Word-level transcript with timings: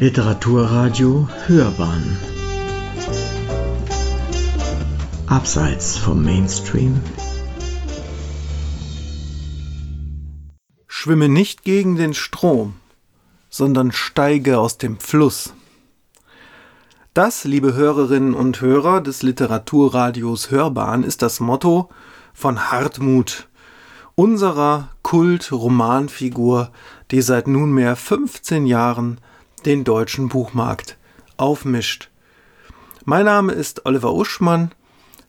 Literaturradio 0.00 1.28
Hörbahn 1.46 2.18
Abseits 5.28 5.96
vom 5.96 6.24
Mainstream 6.24 7.00
Schwimme 10.88 11.28
nicht 11.28 11.62
gegen 11.62 11.94
den 11.94 12.12
Strom, 12.12 12.74
sondern 13.48 13.92
steige 13.92 14.58
aus 14.58 14.78
dem 14.78 14.98
Fluss. 14.98 15.54
Das, 17.14 17.44
liebe 17.44 17.74
Hörerinnen 17.74 18.34
und 18.34 18.60
Hörer 18.60 19.00
des 19.00 19.22
Literaturradios 19.22 20.50
Hörbahn, 20.50 21.04
ist 21.04 21.22
das 21.22 21.38
Motto 21.38 21.88
von 22.32 22.72
Hartmut, 22.72 23.46
unserer 24.16 24.88
Kult-Romanfigur, 25.02 26.72
die 27.12 27.22
seit 27.22 27.46
nunmehr 27.46 27.94
15 27.94 28.66
Jahren 28.66 29.20
den 29.66 29.84
deutschen 29.84 30.28
Buchmarkt 30.28 30.96
aufmischt. 31.36 32.10
Mein 33.04 33.24
Name 33.24 33.52
ist 33.52 33.86
Oliver 33.86 34.14
Uschmann, 34.14 34.72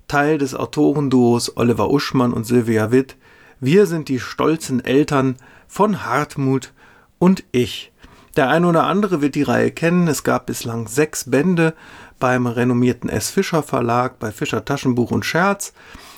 Teil 0.08 0.38
des 0.38 0.56
Autorenduos 0.56 1.58
Oliver 1.58 1.90
Uschmann 1.90 2.34
und 2.34 2.46
Sylvia 2.46 2.92
Witt. 2.92 3.16
Wir 3.60 3.86
sind 3.86 4.10
die 4.10 4.20
stolzen 4.20 4.84
Eltern 4.84 5.38
von 5.68 6.06
Hartmut 6.06 6.74
und 7.20 7.44
ich. 7.52 7.92
Der 8.36 8.50
eine 8.50 8.68
oder 8.68 8.84
andere 8.84 9.22
wird 9.22 9.36
die 9.36 9.44
Reihe 9.44 9.72
kennen. 9.72 10.08
Es 10.08 10.24
gab 10.24 10.46
bislang 10.46 10.88
sechs 10.88 11.30
Bände 11.30 11.74
beim 12.20 12.48
renommierten 12.48 13.10
S. 13.10 13.30
Fischer 13.30 13.64
Verlag, 13.64 14.20
bei 14.20 14.32
Fischer 14.32 14.66
Taschenbuch 14.66 15.12
und 15.12 15.26
Scherz. 15.26 15.74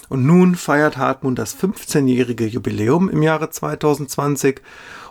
Und 0.09 0.25
nun 0.25 0.55
feiert 0.55 0.97
Hartmut 0.97 1.37
das 1.37 1.57
15-jährige 1.57 2.45
Jubiläum 2.45 3.09
im 3.09 3.21
Jahre 3.21 3.49
2020 3.49 4.61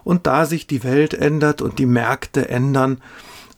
und 0.05 0.27
da 0.27 0.47
sich 0.47 0.67
die 0.67 0.85
Welt 0.85 1.15
ändert 1.15 1.61
und 1.61 1.79
die 1.79 1.87
Märkte 1.87 2.49
ändern, 2.49 3.03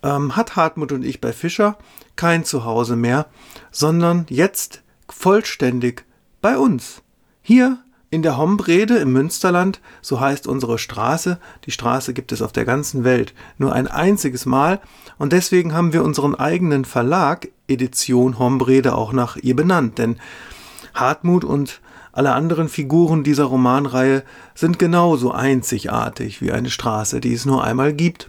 ähm, 0.02 0.36
hat 0.36 0.56
Hartmut 0.56 0.92
und 0.92 1.04
ich 1.04 1.20
bei 1.20 1.32
Fischer 1.32 1.78
kein 2.16 2.44
Zuhause 2.44 2.96
mehr, 2.96 3.26
sondern 3.70 4.26
jetzt 4.28 4.82
vollständig 5.08 6.04
bei 6.40 6.58
uns. 6.58 7.02
Hier 7.42 7.78
in 8.10 8.22
der 8.22 8.38
Hombrede 8.38 8.96
im 8.96 9.12
Münsterland, 9.12 9.80
so 10.00 10.18
heißt 10.18 10.46
unsere 10.46 10.78
Straße. 10.78 11.38
Die 11.66 11.70
Straße 11.70 12.14
gibt 12.14 12.32
es 12.32 12.40
auf 12.40 12.52
der 12.52 12.64
ganzen 12.64 13.04
Welt 13.04 13.34
nur 13.58 13.72
ein 13.72 13.86
einziges 13.86 14.46
Mal 14.46 14.80
und 15.18 15.32
deswegen 15.32 15.74
haben 15.74 15.92
wir 15.92 16.02
unseren 16.02 16.34
eigenen 16.34 16.84
Verlag 16.84 17.48
Edition 17.68 18.38
Hombrede 18.38 18.94
auch 18.94 19.12
nach 19.12 19.36
ihr 19.36 19.54
benannt, 19.54 19.98
denn 19.98 20.16
Hartmut 21.00 21.44
und 21.44 21.80
alle 22.12 22.32
anderen 22.32 22.68
Figuren 22.68 23.22
dieser 23.22 23.44
Romanreihe 23.44 24.24
sind 24.54 24.78
genauso 24.78 25.32
einzigartig 25.32 26.40
wie 26.42 26.52
eine 26.52 26.70
Straße, 26.70 27.20
die 27.20 27.32
es 27.32 27.44
nur 27.44 27.62
einmal 27.62 27.92
gibt. 27.92 28.28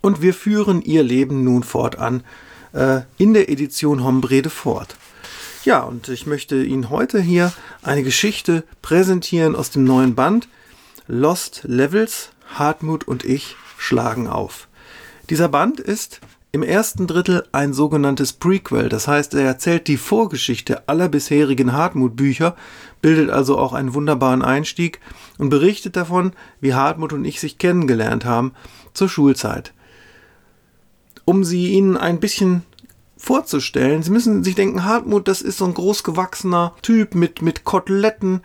Und 0.00 0.20
wir 0.20 0.34
führen 0.34 0.82
ihr 0.82 1.02
Leben 1.02 1.44
nun 1.44 1.62
fortan 1.62 2.22
äh, 2.72 3.00
in 3.16 3.32
der 3.32 3.48
Edition 3.48 4.04
Hombrede 4.04 4.50
fort. 4.50 4.96
Ja, 5.64 5.80
und 5.80 6.08
ich 6.10 6.26
möchte 6.26 6.62
Ihnen 6.62 6.90
heute 6.90 7.22
hier 7.22 7.52
eine 7.82 8.02
Geschichte 8.02 8.64
präsentieren 8.82 9.56
aus 9.56 9.70
dem 9.70 9.84
neuen 9.84 10.14
Band 10.14 10.48
Lost 11.06 11.62
Levels, 11.64 12.30
Hartmut 12.54 13.08
und 13.08 13.24
ich 13.24 13.56
schlagen 13.78 14.28
auf. 14.28 14.68
Dieser 15.30 15.48
Band 15.48 15.80
ist 15.80 16.20
im 16.54 16.62
ersten 16.62 17.08
Drittel 17.08 17.42
ein 17.50 17.72
sogenanntes 17.72 18.32
Prequel, 18.32 18.88
das 18.88 19.08
heißt, 19.08 19.34
er 19.34 19.44
erzählt 19.44 19.88
die 19.88 19.96
Vorgeschichte 19.96 20.88
aller 20.88 21.08
bisherigen 21.08 21.72
Hartmut-Bücher, 21.72 22.54
bildet 23.02 23.30
also 23.30 23.58
auch 23.58 23.72
einen 23.72 23.92
wunderbaren 23.92 24.42
Einstieg 24.42 25.00
und 25.36 25.48
berichtet 25.48 25.96
davon, 25.96 26.32
wie 26.60 26.72
Hartmut 26.72 27.12
und 27.12 27.24
ich 27.24 27.40
sich 27.40 27.58
kennengelernt 27.58 28.24
haben 28.24 28.52
zur 28.92 29.08
Schulzeit. 29.08 29.74
Um 31.24 31.42
sie 31.42 31.72
Ihnen 31.72 31.96
ein 31.96 32.20
bisschen 32.20 32.62
vorzustellen, 33.16 34.04
Sie 34.04 34.12
müssen 34.12 34.44
sich 34.44 34.54
denken, 34.54 34.84
Hartmut, 34.84 35.26
das 35.26 35.42
ist 35.42 35.58
so 35.58 35.64
ein 35.64 35.74
großgewachsener 35.74 36.74
Typ 36.82 37.16
mit, 37.16 37.42
mit 37.42 37.64
Koteletten 37.64 38.42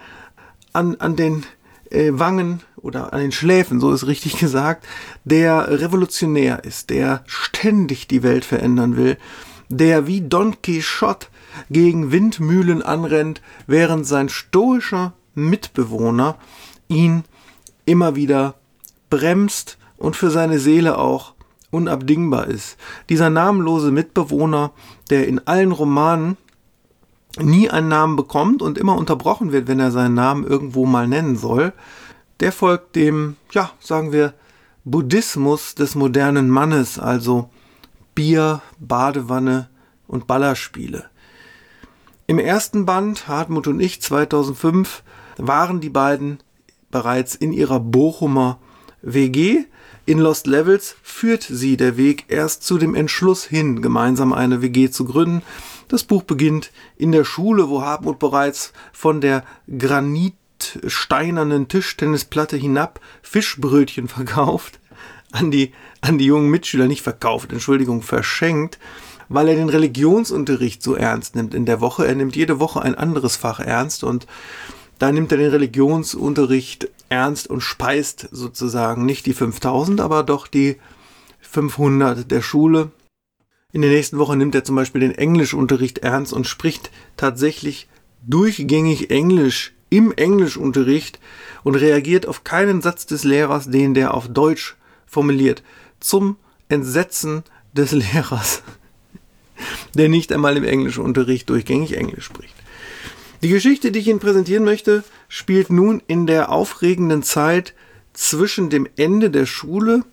an, 0.74 0.96
an 0.96 1.16
den 1.16 1.44
äh, 1.92 2.10
Wangen 2.14 2.62
oder 2.82 3.14
an 3.14 3.20
den 3.20 3.32
Schläfen, 3.32 3.80
so 3.80 3.92
ist 3.92 4.08
richtig 4.08 4.38
gesagt, 4.40 4.88
der 5.24 5.80
revolutionär 5.82 6.64
ist, 6.64 6.90
der 6.90 7.24
ständig 7.28 8.08
die 8.08 8.24
Welt 8.24 8.46
verändern 8.46 8.98
will, 8.98 9.18
der 9.70 10.08
wie 10.08 10.22
Don 10.22 10.62
Quixote 10.62 11.28
gegen 11.70 12.12
Windmühlen 12.12 12.82
anrennt, 12.82 13.42
während 13.68 14.06
sein 14.06 14.30
stoischer 14.30 15.14
Mitbewohner 15.36 16.38
ihn 16.88 17.24
immer 17.86 18.16
wieder 18.16 18.56
bremst 19.10 19.78
und 19.98 20.16
für 20.16 20.30
seine 20.30 20.60
Seele 20.60 20.98
auch 20.98 21.34
unabdingbar 21.72 22.48
ist. 22.48 22.78
Dieser 23.10 23.30
namenlose 23.30 23.92
Mitbewohner, 23.92 24.72
der 25.10 25.28
in 25.28 25.46
allen 25.48 25.72
Romanen 25.72 26.38
nie 27.38 27.70
einen 27.70 27.90
Namen 27.90 28.16
bekommt 28.16 28.62
und 28.62 28.78
immer 28.78 28.98
unterbrochen 28.98 29.52
wird, 29.52 29.68
wenn 29.68 29.80
er 29.80 29.92
seinen 29.92 30.16
Namen 30.16 30.46
irgendwo 30.46 30.86
mal 30.86 31.08
nennen 31.08 31.38
soll, 31.38 31.74
der 32.40 32.52
folgt 32.52 32.96
dem, 32.96 33.36
ja, 33.52 33.72
sagen 33.80 34.12
wir, 34.12 34.34
Buddhismus 34.86 35.76
des 35.76 35.96
modernen 35.96 36.50
Mannes, 36.50 36.98
also 36.98 37.50
Bier, 38.16 38.62
Badewanne 38.80 39.70
und 40.08 40.28
Ballerspiele. 40.28 41.10
Im 42.28 42.40
ersten 42.40 42.86
Band, 42.86 43.28
Hartmut 43.28 43.68
und 43.68 43.80
ich, 43.80 44.02
2005, 44.02 45.04
waren 45.38 45.80
die 45.80 45.90
beiden 45.90 46.40
bereits 46.92 47.36
in 47.36 47.54
ihrer 47.54 47.80
Bochumer 47.80 48.60
WG. 49.02 49.66
In 50.06 50.20
Lost 50.20 50.48
Levels 50.48 50.96
führt 51.02 51.44
sie 51.44 51.78
der 51.78 51.98
Weg 51.98 52.26
erst 52.30 52.64
zu 52.64 52.78
dem 52.78 52.96
Entschluss 52.96 53.44
hin, 53.44 53.82
gemeinsam 53.82 54.34
eine 54.34 54.62
WG 54.62 54.90
zu 54.90 55.06
gründen. 55.06 55.42
Das 55.88 56.04
Buch 56.04 56.24
beginnt 56.24 56.72
in 56.98 57.12
der 57.12 57.26
Schule, 57.26 57.70
wo 57.70 57.82
Hartmut 57.82 58.20
bereits 58.20 58.74
von 58.94 59.22
der 59.22 59.44
granitsteinernen 60.60 61.68
Tischtennisplatte 61.68 62.58
hinab 62.58 63.00
Fischbrötchen 63.22 64.08
verkauft, 64.08 64.80
an 65.32 65.52
die, 65.52 65.74
an 66.02 66.18
die 66.18 66.26
jungen 66.26 66.50
Mitschüler 66.50 66.88
nicht 66.88 67.02
verkauft, 67.02 67.52
Entschuldigung, 67.52 68.02
verschenkt, 68.02 68.80
weil 69.28 69.48
er 69.48 69.56
den 69.56 69.70
Religionsunterricht 69.70 70.82
so 70.82 70.96
ernst 70.96 71.36
nimmt 71.36 71.54
in 71.54 71.66
der 71.66 71.82
Woche. 71.82 72.08
Er 72.08 72.16
nimmt 72.16 72.36
jede 72.36 72.60
Woche 72.60 72.82
ein 72.82 72.96
anderes 72.96 73.36
Fach 73.36 73.60
ernst 73.60 74.04
und 74.04 74.26
da 74.98 75.12
nimmt 75.12 75.32
er 75.32 75.38
den 75.38 75.52
Religionsunterricht 75.52 76.90
ernst 77.10 77.48
und 77.48 77.62
speist 77.62 78.28
sozusagen 78.32 79.06
nicht 79.06 79.26
die 79.26 79.34
5000, 79.34 80.02
aber 80.02 80.24
doch 80.24 80.48
die 80.48 80.78
500 81.42 82.30
der 82.30 82.42
Schule 82.42 82.92
in 83.72 83.84
der 83.84 83.92
nächsten 83.92 84.18
Woche 84.18 84.36
nimmt 84.36 84.56
er 84.56 84.64
zum 84.64 84.76
Beispiel 84.76 85.02
den 85.02 85.14
Englischunterricht 85.14 86.00
ernst 86.00 86.34
und 86.34 86.48
spricht 86.48 86.90
tatsächlich 87.18 87.88
durchgängig 88.26 89.12
Englisch 89.12 89.74
im 89.90 90.12
Englischunterricht 90.12 91.20
und 91.64 91.76
reagiert 91.76 92.28
auf 92.28 92.44
keinen 92.44 92.82
Satz 92.82 93.06
des 93.06 93.24
Lehrers, 93.24 93.70
den 93.70 93.94
der 93.94 94.14
auf 94.14 94.28
Deutsch 94.28 94.76
formuliert. 95.06 95.64
Zum 96.00 96.38
Entsetzen 96.70 97.44
des 97.74 97.92
Lehrers, 98.14 98.62
der 99.96 100.10
nicht 100.10 100.32
einmal 100.32 100.58
im 100.58 100.64
Englischunterricht 100.64 101.50
durchgängig 101.50 101.98
Englisch 101.98 102.26
spricht. 102.26 102.56
Die 103.42 103.50
Geschichte, 103.50 103.92
die 103.92 104.00
ich 104.00 104.08
Ihnen 104.08 104.20
präsentieren 104.20 104.66
möchte, 104.66 105.04
spielt 105.30 105.70
nun 105.70 106.04
in 106.08 106.28
der 106.28 106.52
aufregenden 106.52 107.24
Zeit 107.24 107.74
zwischen 108.14 108.70
dem 108.70 108.88
Ende 108.98 109.30
der 109.30 109.46
Schule, 109.46 110.04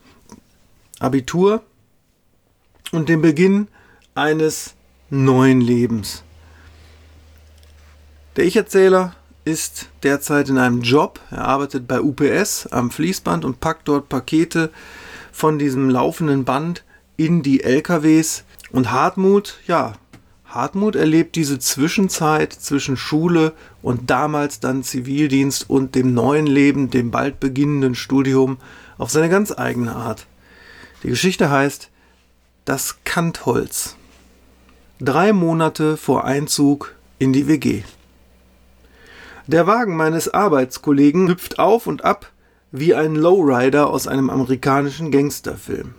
Abitur, 1.01 1.63
und 2.93 3.09
dem 3.09 3.23
Beginn 3.23 3.67
eines 4.15 4.75
neuen 5.11 5.61
Lebens. 5.61 6.23
Der 8.37 8.45
Ich-Erzähler 8.45 9.17
ist 9.47 9.89
derzeit 10.03 10.49
in 10.49 10.59
einem 10.59 10.83
Job. 10.83 11.21
Er 11.31 11.47
arbeitet 11.47 11.87
bei 11.87 12.01
UPS 12.01 12.67
am 12.67 12.91
Fließband 12.91 13.45
und 13.45 13.61
packt 13.61 13.87
dort 13.89 14.09
Pakete 14.09 14.71
von 15.33 15.59
diesem 15.59 15.89
laufenden 15.89 16.45
Band 16.45 16.85
in 17.17 17.43
die 17.43 17.63
LKWs. 17.63 18.45
Und 18.73 18.91
Hartmut, 18.91 19.61
ja, 19.69 19.95
Hartmut 20.47 20.97
erlebt 20.97 21.37
diese 21.37 21.61
Zwischenzeit 21.61 22.53
zwischen 22.53 22.97
Schule 22.97 23.53
und 23.83 24.11
damals 24.11 24.59
dann 24.59 24.83
Zivildienst 24.83 25.71
und 25.71 25.95
dem 25.95 26.13
neuen 26.13 26.47
Leben, 26.47 26.91
dem 26.91 27.13
bald 27.13 27.39
beginnenden 27.39 27.95
Studium 27.95 28.59
auf 28.99 29.11
seine 29.11 29.29
ganz 29.29 29.53
eigene 29.57 29.95
Art. 29.95 30.27
Die 31.05 31.09
Geschichte 31.09 31.51
heißt 31.51 31.91
das 32.65 32.97
Kantholz. 33.05 33.95
Drei 34.99 35.33
Monate 35.33 35.97
vor 35.97 36.25
Einzug 36.25 36.97
in 37.21 37.33
die 37.33 37.47
WG. 37.47 37.85
Der 39.49 39.69
Wagen 39.69 39.97
meines 39.97 40.33
Arbeitskollegen 40.33 41.29
hüpft 41.29 41.61
auf 41.61 41.87
und 41.87 42.05
ab 42.05 42.33
wie 42.73 42.95
ein 42.95 43.15
Lowrider 43.15 43.89
aus 43.89 44.09
einem 44.09 44.29
amerikanischen 44.29 45.13
Gangsterfilm. 45.13 45.95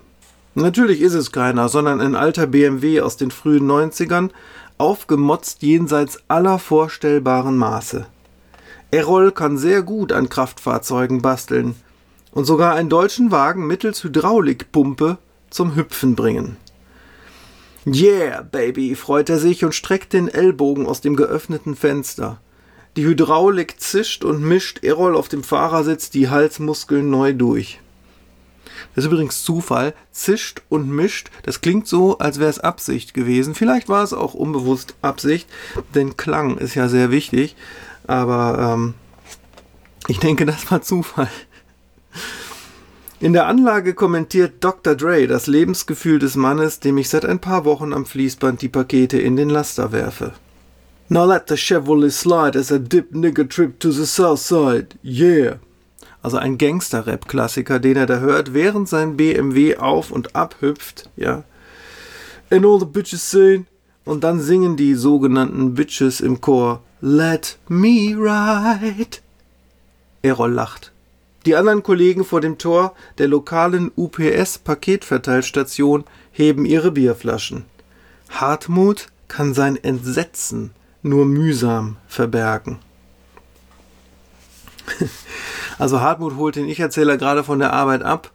Natürlich 0.54 1.00
ist 1.00 1.14
es 1.14 1.32
keiner, 1.32 1.70
sondern 1.70 2.02
ein 2.02 2.16
alter 2.16 2.46
BMW 2.48 3.00
aus 3.00 3.16
den 3.16 3.32
frühen 3.32 3.66
90ern, 3.70 4.32
aufgemotzt 4.78 5.62
jenseits 5.62 6.20
aller 6.28 6.60
vorstellbaren 6.60 7.56
Maße. 7.56 8.06
Errol 8.92 9.32
kann 9.32 9.58
sehr 9.58 9.82
gut 9.82 10.12
an 10.12 10.28
Kraftfahrzeugen 10.28 11.22
basteln 11.22 11.76
und 12.32 12.44
sogar 12.44 12.76
einen 12.76 12.90
deutschen 12.90 13.32
Wagen 13.32 13.66
mittels 13.66 14.04
Hydraulikpumpe 14.04 15.20
zum 15.50 15.76
Hüpfen 15.76 16.16
bringen. 16.16 16.58
Yeah, 17.86 18.42
Baby, 18.42 18.96
freut 18.96 19.30
er 19.30 19.40
sich 19.40 19.64
und 19.64 19.74
streckt 19.74 20.12
den 20.12 20.28
Ellbogen 20.28 20.86
aus 20.86 21.00
dem 21.00 21.16
geöffneten 21.16 21.76
Fenster. 21.76 22.40
Die 22.98 23.06
Hydraulik 23.06 23.80
zischt 23.80 24.24
und 24.24 24.42
mischt 24.42 24.84
Errol 24.84 25.16
auf 25.16 25.30
dem 25.30 25.44
Fahrersitz 25.44 26.10
die 26.10 26.30
Halsmuskeln 26.30 27.12
neu 27.12 27.32
durch. 27.32 27.80
Das 28.96 29.06
ist 29.06 29.12
übrigens 29.12 29.44
Zufall. 29.44 29.94
Zischt 30.12 30.64
und 30.68 30.90
mischt. 30.90 31.30
Das 31.44 31.62
klingt 31.62 31.88
so, 31.88 32.18
als 32.18 32.40
wäre 32.40 32.50
es 32.50 32.60
Absicht 32.60 33.14
gewesen. 33.14 33.54
Vielleicht 33.54 33.88
war 33.88 34.04
es 34.04 34.14
auch 34.14 34.34
unbewusst 34.34 34.96
Absicht, 35.04 35.48
denn 35.94 36.18
Klang 36.18 36.58
ist 36.58 36.74
ja 36.74 36.90
sehr 36.90 37.12
wichtig. 37.12 37.56
Aber 38.08 38.74
ähm, 38.74 38.96
ich 40.08 40.18
denke, 40.18 40.48
das 40.48 40.72
war 40.72 40.82
Zufall. 40.82 41.30
In 43.20 43.34
der 43.34 43.46
Anlage 43.46 43.94
kommentiert 43.94 44.64
Dr. 44.64 44.96
Dre 44.96 45.28
das 45.28 45.46
Lebensgefühl 45.46 46.18
des 46.18 46.36
Mannes, 46.36 46.80
dem 46.80 46.98
ich 46.98 47.10
seit 47.10 47.26
ein 47.26 47.40
paar 47.40 47.64
Wochen 47.64 47.94
am 47.94 48.08
Fließband 48.08 48.64
die 48.64 48.70
Pakete 48.70 49.20
in 49.20 49.36
den 49.36 49.52
Laster 49.52 49.92
werfe. 49.92 50.34
Now 51.10 51.24
let 51.24 51.48
the 51.48 51.56
Chevrolet 51.56 52.12
slide 52.12 52.58
as 52.58 52.70
I 52.70 52.80
dip 52.80 53.14
nigger 53.14 53.50
trip 53.50 53.80
to 53.80 53.92
the 53.92 54.06
south 54.06 54.42
side. 54.42 55.00
Yeah. 55.02 55.60
Also 56.22 56.36
ein 56.38 56.58
Gangster-Rap-Klassiker, 56.58 57.80
den 57.80 57.96
er 57.96 58.06
da 58.06 58.20
hört, 58.20 58.54
während 58.54 58.90
sein 58.90 59.16
BMW 59.16 59.78
auf 59.78 60.12
und 60.12 60.36
ab 60.36 60.58
hüpft, 60.60 61.10
ja. 61.16 61.46
And 62.50 62.66
all 62.66 62.80
the 62.80 62.86
bitches 62.86 63.32
saying. 63.32 63.68
Und 64.04 64.26
dann 64.26 64.42
singen 64.42 64.76
die 64.76 64.96
sogenannten 64.96 65.76
Bitches 65.76 66.20
im 66.22 66.42
Chor 66.42 66.82
Let 67.00 67.58
me 67.70 68.18
ride. 68.18 69.20
Errol 70.22 70.52
lacht. 70.52 70.92
Die 71.46 71.56
anderen 71.56 71.84
Kollegen 71.84 72.26
vor 72.26 72.42
dem 72.42 72.58
Tor 72.58 72.94
der 73.18 73.30
lokalen 73.30 73.94
UPS-Paketverteilstation 73.96 76.04
heben 76.32 76.66
ihre 76.66 76.92
Bierflaschen. 76.92 77.64
Hartmut 78.30 79.08
kann 79.30 79.54
sein 79.54 79.82
Entsetzen 79.82 80.72
nur 81.08 81.26
mühsam 81.26 81.98
verbergen. 82.08 82.80
Also 85.80 86.02
Hartmut 86.02 86.38
holt 86.38 86.56
den 86.56 86.68
Ich-Erzähler 86.68 87.18
gerade 87.18 87.44
von 87.44 87.60
der 87.60 87.72
Arbeit 87.72 88.02
ab 88.02 88.32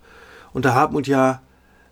und 0.52 0.64
da 0.64 0.74
Hartmut 0.74 1.08
ja 1.08 1.42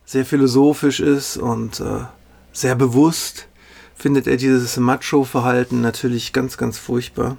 sehr 0.05 0.25
philosophisch 0.25 1.01
ist 1.01 1.37
und 1.37 1.81
äh, 1.81 2.05
sehr 2.53 2.77
bewusst, 2.77 3.49
findet 3.97 4.27
er 4.27 4.37
dieses 4.37 4.77
Macho-Verhalten 4.77 5.81
natürlich 5.81 6.33
ganz, 6.33 6.57
ganz 6.57 6.79
furchtbar. 6.79 7.37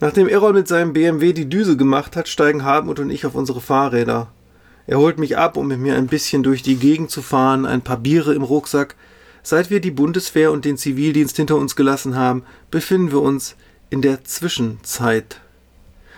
Nachdem 0.00 0.28
Errol 0.28 0.52
mit 0.52 0.66
seinem 0.66 0.92
BMW 0.92 1.32
die 1.32 1.48
Düse 1.48 1.76
gemacht 1.76 2.16
hat, 2.16 2.28
steigen 2.28 2.64
Hartmut 2.64 2.98
und 2.98 3.10
ich 3.10 3.24
auf 3.26 3.34
unsere 3.34 3.60
Fahrräder. 3.60 4.28
Er 4.86 4.98
holt 4.98 5.18
mich 5.18 5.38
ab, 5.38 5.56
um 5.56 5.68
mit 5.68 5.78
mir 5.78 5.94
ein 5.94 6.08
bisschen 6.08 6.42
durch 6.42 6.62
die 6.62 6.76
Gegend 6.76 7.10
zu 7.10 7.22
fahren, 7.22 7.66
ein 7.66 7.82
paar 7.82 7.98
Biere 7.98 8.34
im 8.34 8.42
Rucksack. 8.42 8.96
Seit 9.42 9.70
wir 9.70 9.80
die 9.80 9.90
Bundeswehr 9.90 10.52
und 10.52 10.64
den 10.64 10.76
Zivildienst 10.76 11.36
hinter 11.36 11.56
uns 11.56 11.74
gelassen 11.74 12.16
haben, 12.16 12.44
befinden 12.70 13.10
wir 13.10 13.20
uns 13.20 13.56
in 13.90 14.00
der 14.00 14.24
Zwischenzeit. 14.24 15.40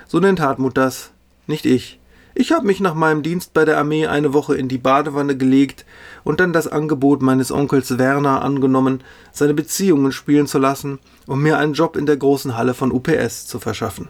So 0.07 0.21
nennt 0.21 0.41
Hartmut 0.41 0.77
das 0.77 1.11
nicht 1.47 1.67
ich. 1.67 1.99
Ich 2.37 2.51
habe 2.51 2.67
mich 2.67 2.81
nach 2.81 2.95
meinem 2.95 3.23
Dienst 3.23 3.55
bei 3.55 3.65
der 3.65 3.79
Armee 3.79 4.07
eine 4.07 4.33
Woche 4.33 4.57
in 4.57 4.69
die 4.69 4.79
Badewanne 4.79 5.37
gelegt 5.37 5.85
und 6.25 6.41
dann 6.41 6.53
das 6.53 6.67
Angebot 6.67 7.23
meines 7.23 7.53
Onkels 7.53 7.97
Werner 7.97 8.43
angenommen, 8.43 9.05
seine 9.33 9.55
Beziehungen 9.55 10.11
spielen 10.11 10.49
zu 10.49 10.59
lassen, 10.59 10.99
um 11.27 11.43
mir 11.43 11.59
einen 11.59 11.75
Job 11.75 11.97
in 11.97 12.07
der 12.07 12.17
großen 12.17 12.57
Halle 12.57 12.75
von 12.75 12.91
UPS 12.91 13.47
zu 13.47 13.61
verschaffen. 13.61 14.09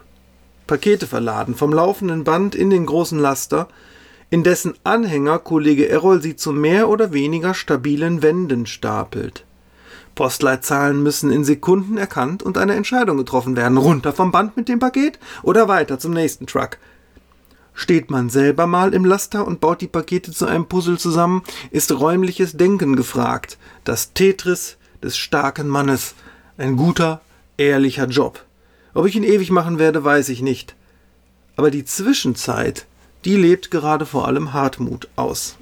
Pakete 0.65 1.05
verladen 1.05 1.53
vom 1.53 1.71
laufenden 1.71 2.23
Band 2.23 2.55
in 2.55 2.71
den 2.71 2.87
großen 2.87 3.19
Laster, 3.19 3.67
in 4.29 4.43
dessen 4.43 4.73
Anhänger 4.83 5.39
Kollege 5.39 5.87
Errol 5.87 6.21
sie 6.21 6.35
zu 6.35 6.51
mehr 6.51 6.89
oder 6.89 7.13
weniger 7.13 7.53
stabilen 7.53 8.21
Wänden 8.21 8.65
stapelt. 8.65 9.45
Postleitzahlen 10.15 11.03
müssen 11.03 11.31
in 11.31 11.43
Sekunden 11.43 11.97
erkannt 11.97 12.41
und 12.41 12.57
eine 12.57 12.75
Entscheidung 12.75 13.17
getroffen 13.17 13.55
werden. 13.55 13.77
Runter 13.77 14.13
vom 14.13 14.31
Band 14.31 14.57
mit 14.57 14.69
dem 14.69 14.79
Paket 14.79 15.19
oder 15.43 15.67
weiter 15.67 15.99
zum 15.99 16.13
nächsten 16.13 16.47
Truck. 16.47 16.77
Steht 17.73 18.09
man 18.09 18.29
selber 18.29 18.67
mal 18.67 18.93
im 18.93 19.03
Laster 19.03 19.45
und 19.45 19.59
baut 19.59 19.81
die 19.81 19.87
Pakete 19.87 20.31
zu 20.31 20.45
einem 20.45 20.65
Puzzle 20.65 20.97
zusammen, 20.97 21.43
ist 21.71 21.91
räumliches 21.91 22.53
Denken 22.53 22.95
gefragt. 22.95 23.57
Das 23.83 24.13
Tetris 24.13 24.77
des 25.03 25.17
starken 25.17 25.67
Mannes. 25.67 26.15
Ein 26.57 26.77
guter, 26.77 27.19
ehrlicher 27.57 28.07
Job. 28.07 28.45
Ob 28.93 29.05
ich 29.05 29.17
ihn 29.17 29.25
ewig 29.25 29.51
machen 29.51 29.77
werde, 29.77 30.05
weiß 30.05 30.29
ich 30.29 30.41
nicht. 30.41 30.73
Aber 31.57 31.69
die 31.69 31.83
Zwischenzeit, 31.83 32.85
die 33.25 33.35
lebt 33.35 33.71
gerade 33.71 34.05
vor 34.05 34.27
allem 34.27 34.53
Hartmut 34.53 35.09
aus. 35.15 35.57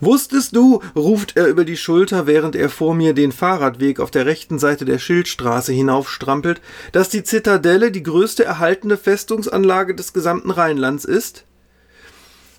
Wusstest 0.00 0.54
du, 0.54 0.80
ruft 0.94 1.36
er 1.36 1.48
über 1.48 1.64
die 1.64 1.76
Schulter, 1.76 2.26
während 2.26 2.54
er 2.54 2.68
vor 2.68 2.94
mir 2.94 3.14
den 3.14 3.32
Fahrradweg 3.32 3.98
auf 3.98 4.10
der 4.10 4.26
rechten 4.26 4.58
Seite 4.58 4.84
der 4.84 4.98
Schildstraße 4.98 5.72
hinaufstrampelt, 5.72 6.60
dass 6.92 7.08
die 7.08 7.24
Zitadelle 7.24 7.90
die 7.90 8.04
größte 8.04 8.44
erhaltene 8.44 8.96
Festungsanlage 8.96 9.94
des 9.94 10.12
gesamten 10.12 10.50
Rheinlands 10.50 11.04
ist? 11.04 11.44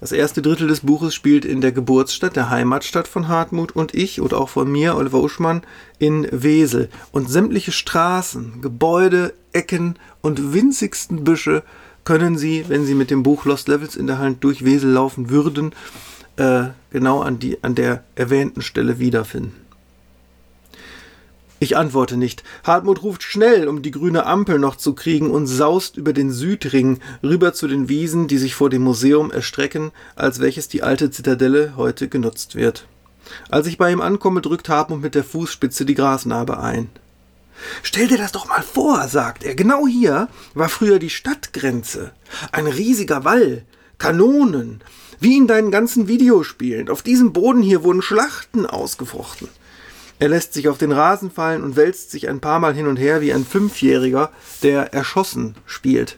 Das 0.01 0.11
erste 0.13 0.41
Drittel 0.41 0.67
des 0.67 0.81
Buches 0.81 1.13
spielt 1.13 1.43
in 1.43 1.59
der 1.59 1.73
Geburtsstadt, 1.73 2.37
der 2.37 2.49
Heimatstadt 2.49 3.07
von 3.07 3.27
Hartmut 3.27 3.73
und 3.73 3.93
ich 3.93 4.21
und 4.21 4.33
auch 4.33 4.47
von 4.47 4.71
mir, 4.71 4.95
Oliver 4.95 5.21
Uschmann, 5.21 5.61
in 5.97 6.27
Wesel. 6.31 6.89
Und 7.11 7.29
sämtliche 7.29 7.73
Straßen, 7.73 8.61
Gebäude, 8.61 9.33
Ecken 9.51 9.99
und 10.21 10.53
winzigsten 10.53 11.25
Büsche 11.25 11.63
können 12.03 12.37
Sie, 12.37 12.65
wenn 12.67 12.85
Sie 12.85 12.95
mit 12.95 13.11
dem 13.11 13.23
Buch 13.23 13.45
Lost 13.45 13.67
Levels 13.67 13.95
in 13.95 14.07
der 14.07 14.19
Hand 14.19 14.43
durch 14.43 14.65
Wesel 14.65 14.91
laufen 14.91 15.29
würden, 15.29 15.73
äh, 16.37 16.67
genau 16.91 17.21
an, 17.21 17.39
die, 17.39 17.63
an 17.63 17.75
der 17.75 18.03
erwähnten 18.15 18.61
Stelle 18.61 18.99
wiederfinden. 18.99 19.53
Ich 21.61 21.75
antworte 21.75 22.15
nicht. 22.15 22.43
Hartmut 22.63 23.03
ruft 23.03 23.21
schnell, 23.21 23.67
um 23.67 23.81
die 23.81 23.91
grüne 23.91 24.25
Ampel 24.25 24.59
noch 24.59 24.77
zu 24.77 24.93
kriegen 24.95 25.29
und 25.29 25.45
saust 25.45 25.97
über 25.97 26.13
den 26.13 26.31
Südring 26.31 26.99
rüber 27.21 27.53
zu 27.53 27.67
den 27.67 27.89
Wiesen, 27.89 28.29
die 28.29 28.37
sich 28.37 28.55
vor 28.55 28.69
dem 28.69 28.81
Museum 28.81 29.29
erstrecken, 29.29 29.91
als 30.15 30.39
welches 30.39 30.69
die 30.69 30.83
alte 30.83 31.11
Zitadelle 31.11 31.73
heute 31.75 32.07
genutzt 32.07 32.55
wird. 32.55 32.87
Als 33.49 33.67
ich 33.67 33.77
bei 33.77 33.91
ihm 33.91 33.99
ankomme, 33.99 34.41
drückt 34.41 34.69
Hartmut 34.69 35.01
mit 35.01 35.15
der 35.15 35.25
Fußspitze 35.25 35.85
die 35.85 35.95
Grasnarbe 35.95 36.59
ein. 36.59 36.89
Stell 37.83 38.07
dir 38.07 38.17
das 38.17 38.31
doch 38.31 38.47
mal 38.47 38.63
vor, 38.63 39.07
sagt 39.07 39.43
er. 39.43 39.55
Genau 39.55 39.87
hier 39.87 40.27
war 40.53 40.69
früher 40.69 40.99
die 40.99 41.09
Stadtgrenze. 41.09 42.11
Ein 42.51 42.67
riesiger 42.67 43.23
Wall, 43.25 43.63
Kanonen, 43.97 44.81
wie 45.19 45.37
in 45.37 45.47
deinen 45.47 45.71
ganzen 45.71 46.07
Videospielen. 46.07 46.89
Auf 46.89 47.01
diesem 47.01 47.33
Boden 47.33 47.61
hier 47.61 47.83
wurden 47.83 48.01
Schlachten 48.01 48.65
ausgefochten. 48.65 49.49
Er 50.19 50.29
lässt 50.29 50.53
sich 50.53 50.67
auf 50.67 50.77
den 50.77 50.91
Rasen 50.91 51.31
fallen 51.31 51.63
und 51.63 51.77
wälzt 51.77 52.11
sich 52.11 52.27
ein 52.27 52.41
paar 52.41 52.59
Mal 52.59 52.73
hin 52.73 52.87
und 52.87 52.97
her 52.97 53.21
wie 53.21 53.33
ein 53.33 53.45
Fünfjähriger, 53.45 54.31
der 54.63 54.93
erschossen 54.93 55.55
spielt. 55.65 56.17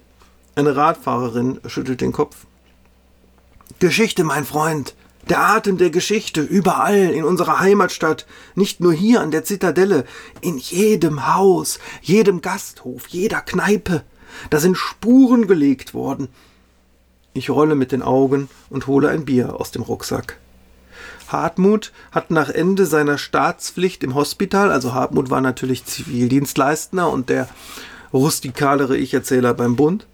Eine 0.55 0.75
Radfahrerin 0.75 1.60
schüttelt 1.67 2.01
den 2.01 2.12
Kopf. 2.12 2.36
Geschichte, 3.79 4.24
mein 4.24 4.45
Freund. 4.45 4.95
Der 5.29 5.39
Atem 5.39 5.77
der 5.77 5.89
Geschichte, 5.89 6.41
überall 6.41 7.11
in 7.11 7.23
unserer 7.23 7.59
Heimatstadt, 7.59 8.25
nicht 8.55 8.79
nur 8.79 8.93
hier 8.93 9.21
an 9.21 9.31
der 9.31 9.43
Zitadelle, 9.43 10.05
in 10.41 10.57
jedem 10.57 11.33
Haus, 11.33 11.79
jedem 12.01 12.41
Gasthof, 12.41 13.07
jeder 13.07 13.41
Kneipe. 13.41 14.03
Da 14.49 14.59
sind 14.59 14.77
Spuren 14.77 15.47
gelegt 15.47 15.93
worden, 15.93 16.29
ich 17.33 17.49
rolle 17.49 17.75
mit 17.75 17.91
den 17.91 18.01
Augen 18.01 18.49
und 18.69 18.87
hole 18.87 19.09
ein 19.09 19.25
Bier 19.25 19.59
aus 19.59 19.71
dem 19.71 19.83
Rucksack. 19.83 20.37
Hartmut 21.29 21.93
hat 22.11 22.29
nach 22.29 22.49
Ende 22.49 22.85
seiner 22.85 23.17
Staatspflicht 23.17 24.03
im 24.03 24.15
Hospital, 24.15 24.69
also 24.71 24.93
Hartmut 24.93 25.29
war 25.29 25.39
natürlich 25.39 25.85
Zivildienstleistender 25.85 27.09
und 27.09 27.29
der 27.29 27.47
rustikalere 28.11 28.97
Ich-Erzähler 28.97 29.53
beim 29.53 29.77
Bund, 29.77 30.07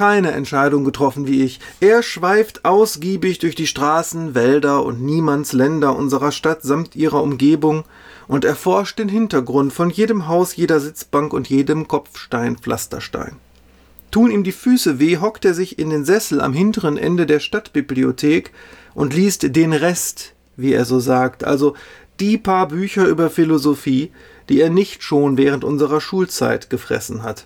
keine 0.00 0.32
Entscheidung 0.32 0.84
getroffen 0.84 1.26
wie 1.26 1.42
ich. 1.42 1.60
Er 1.80 2.02
schweift 2.02 2.64
ausgiebig 2.64 3.38
durch 3.38 3.54
die 3.54 3.66
Straßen, 3.66 4.34
Wälder 4.34 4.82
und 4.82 5.02
Niemandsländer 5.02 5.94
unserer 5.94 6.32
Stadt 6.32 6.62
samt 6.62 6.96
ihrer 6.96 7.22
Umgebung 7.22 7.84
und 8.26 8.46
erforscht 8.46 8.98
den 8.98 9.10
Hintergrund 9.10 9.74
von 9.74 9.90
jedem 9.90 10.26
Haus, 10.26 10.56
jeder 10.56 10.80
Sitzbank 10.80 11.34
und 11.34 11.50
jedem 11.50 11.86
Kopfstein, 11.86 12.56
Pflasterstein. 12.56 13.36
Tun 14.10 14.30
ihm 14.30 14.42
die 14.42 14.52
Füße 14.52 15.00
weh, 15.00 15.18
hockt 15.18 15.44
er 15.44 15.52
sich 15.52 15.78
in 15.78 15.90
den 15.90 16.06
Sessel 16.06 16.40
am 16.40 16.54
hinteren 16.54 16.96
Ende 16.96 17.26
der 17.26 17.40
Stadtbibliothek 17.40 18.52
und 18.94 19.12
liest 19.12 19.54
den 19.54 19.74
Rest, 19.74 20.32
wie 20.56 20.72
er 20.72 20.86
so 20.86 20.98
sagt, 20.98 21.44
also 21.44 21.74
die 22.20 22.38
paar 22.38 22.68
Bücher 22.68 23.04
über 23.04 23.28
Philosophie, 23.28 24.12
die 24.48 24.62
er 24.62 24.70
nicht 24.70 25.02
schon 25.02 25.36
während 25.36 25.62
unserer 25.62 26.00
Schulzeit 26.00 26.70
gefressen 26.70 27.22
hat. 27.22 27.44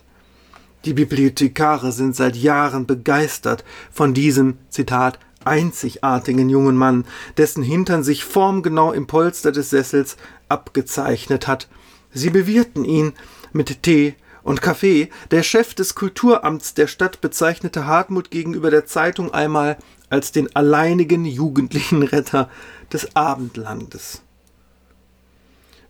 Die 0.84 0.92
Bibliothekare 0.92 1.92
sind 1.92 2.14
seit 2.14 2.36
Jahren 2.36 2.86
begeistert 2.86 3.64
von 3.90 4.12
diesem, 4.12 4.58
Zitat, 4.68 5.18
einzigartigen 5.44 6.48
jungen 6.48 6.76
Mann, 6.76 7.04
dessen 7.36 7.62
Hintern 7.62 8.02
sich 8.02 8.24
formgenau 8.24 8.92
im 8.92 9.06
Polster 9.06 9.52
des 9.52 9.70
Sessels 9.70 10.16
abgezeichnet 10.48 11.46
hat. 11.46 11.68
Sie 12.12 12.30
bewirten 12.30 12.84
ihn 12.84 13.12
mit 13.52 13.82
Tee 13.82 14.14
und 14.42 14.60
Kaffee, 14.60 15.08
der 15.30 15.42
Chef 15.42 15.74
des 15.74 15.94
Kulturamts 15.94 16.74
der 16.74 16.86
Stadt 16.86 17.20
bezeichnete 17.22 17.86
Hartmut 17.86 18.30
gegenüber 18.30 18.70
der 18.70 18.84
Zeitung 18.84 19.32
einmal 19.32 19.78
als 20.10 20.32
den 20.32 20.54
alleinigen 20.54 21.24
jugendlichen 21.24 22.02
Retter 22.02 22.50
des 22.92 23.16
Abendlandes. 23.16 24.22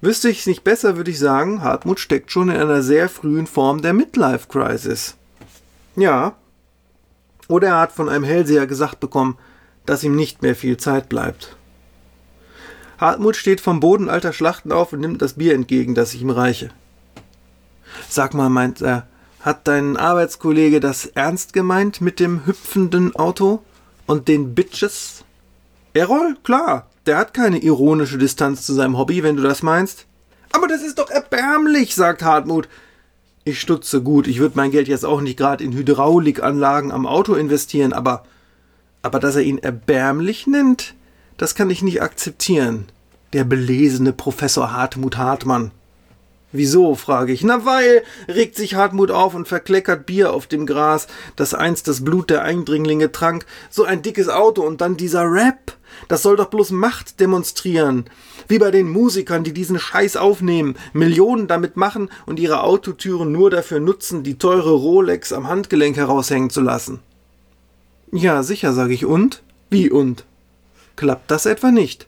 Wüsste 0.05 0.29
ich 0.29 0.41
es 0.41 0.47
nicht 0.47 0.65
besser, 0.65 0.99
würde 0.99 1.11
ich 1.11 1.19
sagen, 1.19 1.63
Hartmut 1.63 1.99
steckt 1.99 2.31
schon 2.31 2.51
in 2.51 2.57
einer 2.57 2.83
sehr 2.83 3.09
frühen 3.09 3.47
Form 3.47 3.81
der 3.81 3.95
Midlife 3.95 4.49
Crisis. 4.49 5.15
Ja. 5.97 6.35
Oder 7.49 7.69
er 7.69 7.81
hat 7.81 7.93
von 7.93 8.11
einem 8.11 8.23
Hellseher 8.23 8.67
gesagt 8.67 9.01
bekommen, 9.01 9.39
dass 9.87 10.05
ihm 10.05 10.15
nicht 10.15 10.43
mehr 10.43 10.55
viel 10.55 10.77
Zeit 10.77 11.09
bleibt. 11.09 11.57
Hartmut 12.99 13.35
steht 13.35 13.63
vom 13.63 13.81
Boden 13.81 14.11
alter 14.11 14.35
Schlachten 14.35 14.73
auf 14.73 14.93
und 14.93 15.01
nimmt 15.01 15.23
das 15.23 15.35
Bier 15.35 15.55
entgegen, 15.55 15.95
das 15.95 16.13
ich 16.13 16.21
ihm 16.21 16.29
reiche. 16.29 16.69
Sag 18.11 18.35
mal, 18.35 18.51
meint 18.51 18.83
er, 18.83 19.07
hat 19.41 19.67
dein 19.67 19.97
Arbeitskollege 19.97 20.81
das 20.81 21.07
ernst 21.07 21.55
gemeint 21.55 22.03
mit 22.03 22.21
dem 22.21 22.45
hüpfenden 22.45 23.17
Auto 23.17 23.63
und 24.05 24.29
den 24.29 24.55
Bitches? 24.55 25.25
Errol, 25.95 26.37
klar, 26.45 26.91
der 27.07 27.19
hat 27.19 27.35
keine 27.35 27.59
ironische 27.59 28.19
Distanz 28.19 28.65
zu 28.65 28.73
seinem 28.73 28.99
Hobby, 28.99 29.23
wenn 29.23 29.37
du 29.37 29.43
das 29.43 29.63
meinst. 29.63 30.07
Aber 30.53 30.69
das 30.69 30.83
ist 30.83 30.99
doch 30.99 31.11
erbärmlich, 31.11 31.95
sagt 31.95 32.23
Hartmut. 32.23 32.69
Ich 33.45 33.61
stutze 33.61 34.03
gut, 34.03 34.27
ich 34.27 34.39
würde 34.39 34.57
mein 34.57 34.71
Geld 34.71 34.89
jetzt 34.89 35.05
auch 35.05 35.21
nicht 35.21 35.37
gerade 35.37 35.63
in 35.63 35.73
Hydraulikanlagen 35.73 36.93
am 36.93 37.07
Auto 37.07 37.35
investieren, 37.35 37.93
aber 37.93 38.25
aber 39.03 39.21
dass 39.21 39.37
er 39.37 39.43
ihn 39.43 39.59
erbärmlich 39.59 40.47
nennt, 40.47 40.95
das 41.37 41.55
kann 41.55 41.69
ich 41.69 41.83
nicht 41.83 42.01
akzeptieren. 42.01 42.87
Der 43.35 43.45
belesene 43.45 44.15
Professor 44.15 44.73
Hartmut 44.73 45.19
Hartmann. 45.19 45.73
Wieso, 46.57 46.95
frage 46.95 47.33
ich. 47.33 47.43
Na, 47.43 47.67
weil, 47.67 48.05
regt 48.29 48.55
sich 48.55 48.77
Hartmut 48.77 49.11
auf 49.11 49.35
und 49.35 49.49
verkleckert 49.49 50.07
Bier 50.07 50.33
auf 50.33 50.47
dem 50.47 50.67
Gras, 50.67 51.09
das 51.35 51.53
einst 51.53 51.89
das 51.89 52.05
Blut 52.05 52.31
der 52.31 52.43
Eindringlinge 52.43 53.11
trank. 53.11 53.45
So 53.71 53.83
ein 53.83 54.03
dickes 54.03 54.29
Auto 54.29 54.63
und 54.63 54.81
dann 54.81 54.97
dieser 54.97 55.25
Rap. 55.25 55.77
Das 56.07 56.23
soll 56.23 56.37
doch 56.37 56.51
bloß 56.51 56.71
Macht 56.71 57.19
demonstrieren. 57.19 58.05
Wie 58.47 58.61
bei 58.61 58.71
den 58.71 58.89
Musikern, 58.89 59.43
die 59.43 59.53
diesen 59.53 59.81
Scheiß 59.81 60.17
aufnehmen, 60.17 60.77
Millionen 60.93 61.49
damit 61.49 61.77
machen 61.77 62.09
und 62.25 62.39
ihre 62.39 62.63
Autotüren 62.63 63.33
nur 63.33 63.51
dafür 63.51 63.81
nutzen, 63.81 64.23
die 64.23 64.39
teure 64.39 64.75
Rolex 64.75 65.33
am 65.33 65.49
Handgelenk 65.49 65.97
heraushängen 65.97 66.51
zu 66.51 66.61
lassen. 66.61 67.01
Ja, 68.13 68.45
sicher, 68.45 68.73
sage 68.75 68.95
ich. 68.95 69.05
Und? 69.05 69.43
Wie 69.71 69.91
und? 69.91 70.25
Klappt 70.95 71.33
das 71.33 71.47
etwa 71.47 71.73
nicht? 71.73 72.07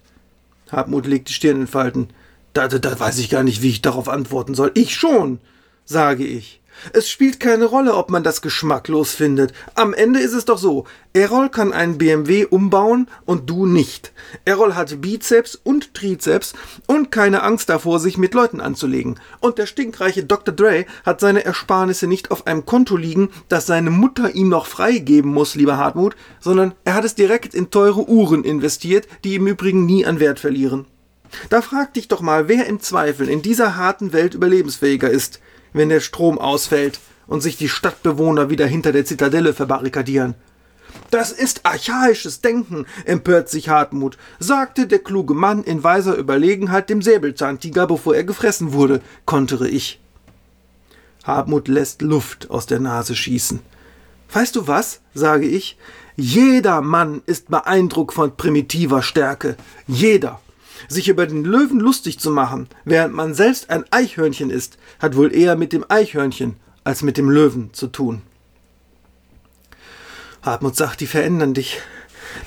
Hartmut 0.70 1.04
legt 1.04 1.30
die 1.30 1.32
Stirn 1.32 1.62
in 1.62 1.66
Falten. 1.66 2.10
Da, 2.56 2.68
da, 2.68 2.78
da 2.78 2.98
weiß 2.98 3.18
ich 3.18 3.28
gar 3.28 3.42
nicht, 3.42 3.60
wie 3.60 3.68
ich 3.68 3.82
darauf 3.82 4.08
antworten 4.08 4.54
soll. 4.54 4.70
Ich 4.72 4.94
schon, 4.94 5.40
sage 5.84 6.24
ich. 6.24 6.62
Es 6.94 7.06
spielt 7.06 7.38
keine 7.38 7.66
Rolle, 7.66 7.94
ob 7.94 8.08
man 8.08 8.22
das 8.22 8.40
geschmacklos 8.40 9.12
findet. 9.12 9.52
Am 9.74 9.92
Ende 9.92 10.20
ist 10.20 10.32
es 10.32 10.46
doch 10.46 10.56
so. 10.56 10.86
Errol 11.12 11.50
kann 11.50 11.74
einen 11.74 11.98
BMW 11.98 12.46
umbauen 12.46 13.08
und 13.26 13.50
du 13.50 13.66
nicht. 13.66 14.10
Errol 14.46 14.74
hat 14.74 15.02
Bizeps 15.02 15.54
und 15.54 15.92
Trizeps 15.92 16.54
und 16.86 17.10
keine 17.10 17.42
Angst 17.42 17.68
davor, 17.68 18.00
sich 18.00 18.16
mit 18.16 18.32
Leuten 18.32 18.62
anzulegen. 18.62 19.20
Und 19.40 19.58
der 19.58 19.66
stinkreiche 19.66 20.24
Dr. 20.24 20.54
Dre 20.54 20.86
hat 21.04 21.20
seine 21.20 21.44
Ersparnisse 21.44 22.06
nicht 22.06 22.30
auf 22.30 22.46
einem 22.46 22.64
Konto 22.64 22.96
liegen, 22.96 23.28
das 23.48 23.66
seine 23.66 23.90
Mutter 23.90 24.34
ihm 24.34 24.48
noch 24.48 24.64
freigeben 24.64 25.30
muss, 25.30 25.56
lieber 25.56 25.76
Hartmut, 25.76 26.16
sondern 26.40 26.72
er 26.86 26.94
hat 26.94 27.04
es 27.04 27.14
direkt 27.14 27.54
in 27.54 27.70
teure 27.70 28.08
Uhren 28.08 28.44
investiert, 28.44 29.06
die 29.24 29.34
im 29.34 29.46
Übrigen 29.46 29.84
nie 29.84 30.06
an 30.06 30.20
Wert 30.20 30.40
verlieren. 30.40 30.86
Da 31.48 31.62
frag 31.62 31.94
dich 31.94 32.08
doch 32.08 32.20
mal, 32.20 32.48
wer 32.48 32.66
im 32.66 32.80
Zweifel 32.80 33.28
in 33.28 33.42
dieser 33.42 33.76
harten 33.76 34.12
Welt 34.12 34.34
überlebensfähiger 34.34 35.10
ist 35.10 35.40
wenn 35.76 35.88
der 35.90 36.00
Strom 36.00 36.38
ausfällt 36.38 36.98
und 37.26 37.42
sich 37.42 37.56
die 37.56 37.68
Stadtbewohner 37.68 38.50
wieder 38.50 38.66
hinter 38.66 38.92
der 38.92 39.04
Zitadelle 39.04 39.52
verbarrikadieren. 39.52 40.34
Das 41.10 41.30
ist 41.30 41.66
archaisches 41.66 42.40
Denken, 42.40 42.86
empört 43.04 43.48
sich 43.50 43.68
Hartmut, 43.68 44.16
sagte 44.38 44.86
der 44.86 44.98
kluge 44.98 45.34
Mann 45.34 45.62
in 45.62 45.84
weiser 45.84 46.16
Überlegenheit 46.16 46.88
dem 46.88 47.02
Säbelzahntiger, 47.02 47.86
bevor 47.86 48.16
er 48.16 48.24
gefressen 48.24 48.72
wurde, 48.72 49.02
kontere 49.26 49.68
ich. 49.68 50.00
Hartmut 51.24 51.68
lässt 51.68 52.02
Luft 52.02 52.50
aus 52.50 52.66
der 52.66 52.80
Nase 52.80 53.14
schießen. 53.14 53.60
Weißt 54.32 54.56
du 54.56 54.66
was? 54.66 55.00
sage 55.14 55.46
ich. 55.46 55.76
Jeder 56.16 56.80
Mann 56.80 57.20
ist 57.26 57.50
beeindruckt 57.50 58.14
von 58.14 58.36
primitiver 58.36 59.02
Stärke. 59.02 59.56
Jeder. 59.86 60.40
Sich 60.88 61.08
über 61.08 61.26
den 61.26 61.44
Löwen 61.44 61.80
lustig 61.80 62.18
zu 62.18 62.30
machen, 62.30 62.68
während 62.84 63.14
man 63.14 63.34
selbst 63.34 63.70
ein 63.70 63.84
Eichhörnchen 63.90 64.50
ist, 64.50 64.78
hat 64.98 65.16
wohl 65.16 65.34
eher 65.34 65.56
mit 65.56 65.72
dem 65.72 65.84
Eichhörnchen 65.88 66.56
als 66.84 67.02
mit 67.02 67.16
dem 67.16 67.28
Löwen 67.28 67.72
zu 67.72 67.88
tun. 67.88 68.22
Hartmut 70.42 70.76
sagt, 70.76 71.00
die 71.00 71.06
verändern 71.06 71.54
dich. 71.54 71.80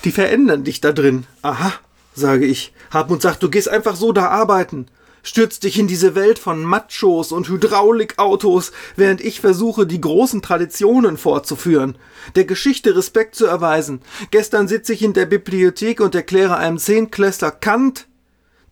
Die 0.04 0.12
verändern 0.12 0.64
dich 0.64 0.80
da 0.80 0.92
drin. 0.92 1.26
Aha, 1.42 1.72
sage 2.14 2.46
ich. 2.46 2.72
Hartmut 2.90 3.20
sagt, 3.20 3.42
du 3.42 3.50
gehst 3.50 3.68
einfach 3.68 3.96
so 3.96 4.12
da 4.12 4.28
arbeiten. 4.28 4.86
Stürzt 5.22 5.64
dich 5.64 5.78
in 5.78 5.86
diese 5.86 6.14
Welt 6.14 6.38
von 6.38 6.64
Machos 6.64 7.30
und 7.30 7.48
Hydraulikautos, 7.48 8.72
während 8.96 9.20
ich 9.20 9.40
versuche, 9.40 9.86
die 9.86 10.00
großen 10.00 10.40
Traditionen 10.40 11.18
fortzuführen, 11.18 11.98
der 12.36 12.46
Geschichte 12.46 12.96
Respekt 12.96 13.34
zu 13.34 13.44
erweisen. 13.44 14.00
Gestern 14.30 14.66
sitze 14.66 14.94
ich 14.94 15.02
in 15.02 15.12
der 15.12 15.26
Bibliothek 15.26 16.00
und 16.00 16.14
erkläre 16.14 16.56
einem 16.56 16.78
Zehnklässler 16.78 17.50
Kant, 17.50 18.06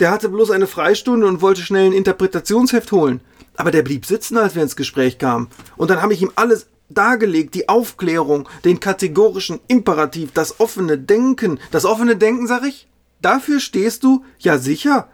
der 0.00 0.11
hatte 0.11 0.28
bloß 0.28 0.50
eine 0.50 0.67
Freistunde 0.67 1.26
und 1.26 1.43
wollte 1.43 1.62
schnell 1.62 1.87
ein 1.87 1.93
Interpretationsheft 1.93 2.93
holen. 2.93 3.21
Aber 3.57 3.71
der 3.71 3.83
blieb 3.83 4.07
sitzen, 4.07 4.38
als 4.38 4.55
wir 4.55 4.62
ins 4.62 4.76
Gespräch 4.76 5.19
kamen. 5.19 5.49
Und 5.76 5.90
dann 5.90 6.00
habe 6.00 6.14
ich 6.14 6.23
ihm 6.23 6.33
alles 6.37 6.67
dargelegt, 6.88 7.55
die 7.55 7.69
Aufklärung, 7.69 8.49
den 8.64 8.81
kategorischen 8.81 9.61
Imperativ, 9.69 10.31
das 10.33 10.61
offene 10.61 10.99
Denken. 10.99 11.59
Das 11.71 11.85
offene 11.85 12.17
Denken, 12.17 12.47
sag 12.47 12.64
ich? 12.64 12.88
Dafür 13.21 13.61
stehst 13.61 14.05
du? 14.05 14.25
Ja, 14.38 14.59
sicher. 14.59 15.09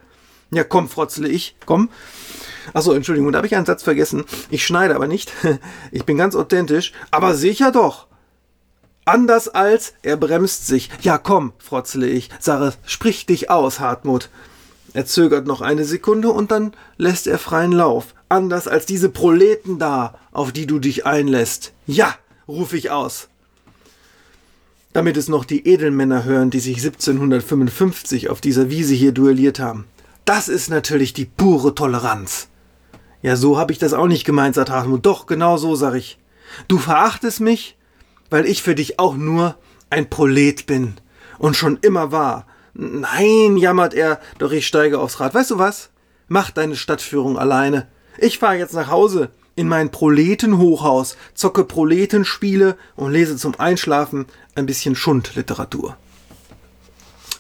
Ja, 0.50 0.62
komm, 0.62 0.88
frotzle 0.88 1.29
ich. 1.29 1.57
Komm. 1.64 1.88
Achso, 2.73 2.93
Entschuldigung, 2.93 3.33
da 3.33 3.38
habe 3.38 3.47
ich 3.47 3.57
einen 3.57 3.67
Satz 3.67 3.83
vergessen. 3.83 4.25
Ich 4.50 4.64
schneide 4.64 4.95
aber 4.95 5.07
nicht. 5.07 5.33
Ich 5.91 6.05
bin 6.05 6.19
ganz 6.19 6.37
authentisch. 6.37 6.93
Aber 7.11 7.35
sicher 7.35 7.73
doch. 7.73 8.07
Anders 9.05 9.49
als, 9.49 9.95
er 10.03 10.17
bremst 10.17 10.67
sich. 10.67 10.91
Ja, 11.03 11.19
komm, 11.19 11.53
frotzle 11.59 12.09
ich. 12.09 12.31
Sage, 12.41 12.75
sprich 12.87 13.26
dich 13.26 13.50
aus, 13.50 13.81
Hartmut. 13.81 14.31
Er 14.94 15.06
zögert 15.06 15.48
noch 15.48 15.60
eine 15.60 15.84
Sekunde 15.84 16.30
und 16.30 16.52
dann 16.52 16.72
lässt 16.96 17.26
er 17.26 17.38
freien 17.38 17.72
Lauf. 17.72 18.14
Anders 18.28 18.68
als 18.68 18.86
diese 18.86 19.08
Proleten 19.08 19.80
da, 19.80 20.14
auf 20.30 20.52
die 20.52 20.66
du 20.66 20.78
dich 20.78 21.04
einlässt. 21.04 21.72
Ja, 21.86 22.14
rufe 22.46 22.76
ich 22.76 22.90
aus. 22.90 23.28
Damit 24.92 25.16
es 25.16 25.28
noch 25.28 25.44
die 25.44 25.66
Edelmänner 25.66 26.22
hören, 26.22 26.50
die 26.50 26.60
sich 26.60 26.76
1755 26.76 28.30
auf 28.30 28.40
dieser 28.40 28.70
Wiese 28.70 28.94
hier 28.94 29.10
duelliert 29.10 29.58
haben. 29.58 29.86
Das 30.24 30.48
ist 30.48 30.70
natürlich 30.70 31.12
die 31.12 31.24
pure 31.24 31.74
Toleranz. 31.74 32.46
Ja, 33.20 33.34
so 33.34 33.58
habe 33.58 33.72
ich 33.72 33.78
das 33.78 33.94
auch 33.94 34.06
nicht 34.06 34.24
gemeint, 34.24 34.54
sagt 34.54 34.70
Hartmut. 34.70 35.04
Doch, 35.04 35.26
genau 35.26 35.56
so, 35.56 35.74
sag 35.74 35.94
ich. 35.94 36.18
Du 36.68 36.78
verachtest 36.78 37.40
mich, 37.40 37.76
weil 38.30 38.46
ich 38.46 38.62
für 38.62 38.76
dich 38.76 39.00
auch 39.00 39.16
nur 39.16 39.56
ein 39.90 40.08
Prolet 40.08 40.66
bin 40.66 40.94
und 41.38 41.56
schon 41.56 41.78
immer 41.82 42.12
war 42.12 42.46
Nein, 42.75 43.57
jammert 43.57 43.95
er, 43.95 44.21
doch 44.38 44.50
ich 44.50 44.66
steige 44.66 44.99
aufs 44.99 45.21
Rad. 45.21 45.35
Weißt 45.35 45.52
du 45.52 45.59
was? 45.59 45.90
Mach 46.26 46.50
deine 46.50 46.76
Stadtführung 46.76 47.38
alleine. 47.38 47.87
Ich 48.19 48.38
fahre 48.38 48.57
jetzt 48.57 48.75
nach 48.75 48.90
Hause 48.90 49.31
in 49.57 49.69
mein 49.69 49.90
Proletenhochhaus, 49.90 51.16
zocke 51.35 51.64
Proletenspiele 51.64 52.76
und 52.97 53.12
lese 53.12 53.37
zum 53.37 53.59
Einschlafen 53.59 54.26
ein 54.57 54.66
bisschen 54.66 54.97
Schundliteratur. 54.97 55.97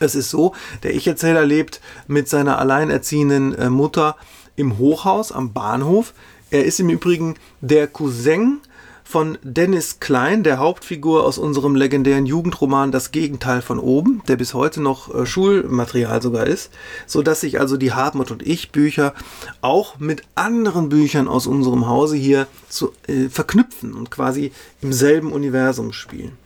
Es 0.00 0.14
ist 0.14 0.30
so, 0.30 0.54
der 0.82 0.94
Ich-Erzähler 0.94 1.44
lebt 1.44 1.80
mit 2.06 2.28
seiner 2.28 2.58
alleinerziehenden 2.58 3.54
äh, 3.54 3.70
Mutter 3.70 4.16
im 4.56 4.78
Hochhaus 4.78 5.32
am 5.32 5.52
Bahnhof. 5.52 6.14
Er 6.50 6.64
ist 6.64 6.78
im 6.78 6.90
Übrigen 6.90 7.34
der 7.60 7.88
Cousin 7.88 8.60
von 9.04 9.38
Dennis 9.42 10.00
Klein, 10.00 10.42
der 10.42 10.58
Hauptfigur 10.58 11.24
aus 11.24 11.38
unserem 11.38 11.76
legendären 11.76 12.26
Jugendroman 12.26 12.90
Das 12.90 13.12
Gegenteil 13.12 13.62
von 13.62 13.78
oben, 13.78 14.22
der 14.26 14.36
bis 14.36 14.54
heute 14.54 14.80
noch 14.80 15.14
äh, 15.14 15.26
Schulmaterial 15.26 16.20
sogar 16.22 16.46
ist, 16.46 16.72
so 17.06 17.22
dass 17.22 17.42
sich 17.42 17.60
also 17.60 17.76
die 17.76 17.92
Hartmut 17.92 18.30
und 18.30 18.44
ich 18.44 18.72
Bücher 18.72 19.14
auch 19.60 19.98
mit 19.98 20.22
anderen 20.34 20.88
Büchern 20.88 21.28
aus 21.28 21.46
unserem 21.46 21.86
Hause 21.86 22.16
hier 22.16 22.46
zu, 22.68 22.92
äh, 23.06 23.28
verknüpfen 23.28 23.94
und 23.94 24.10
quasi 24.10 24.50
im 24.80 24.92
selben 24.92 25.30
Universum 25.32 25.92
spielen. 25.92 26.36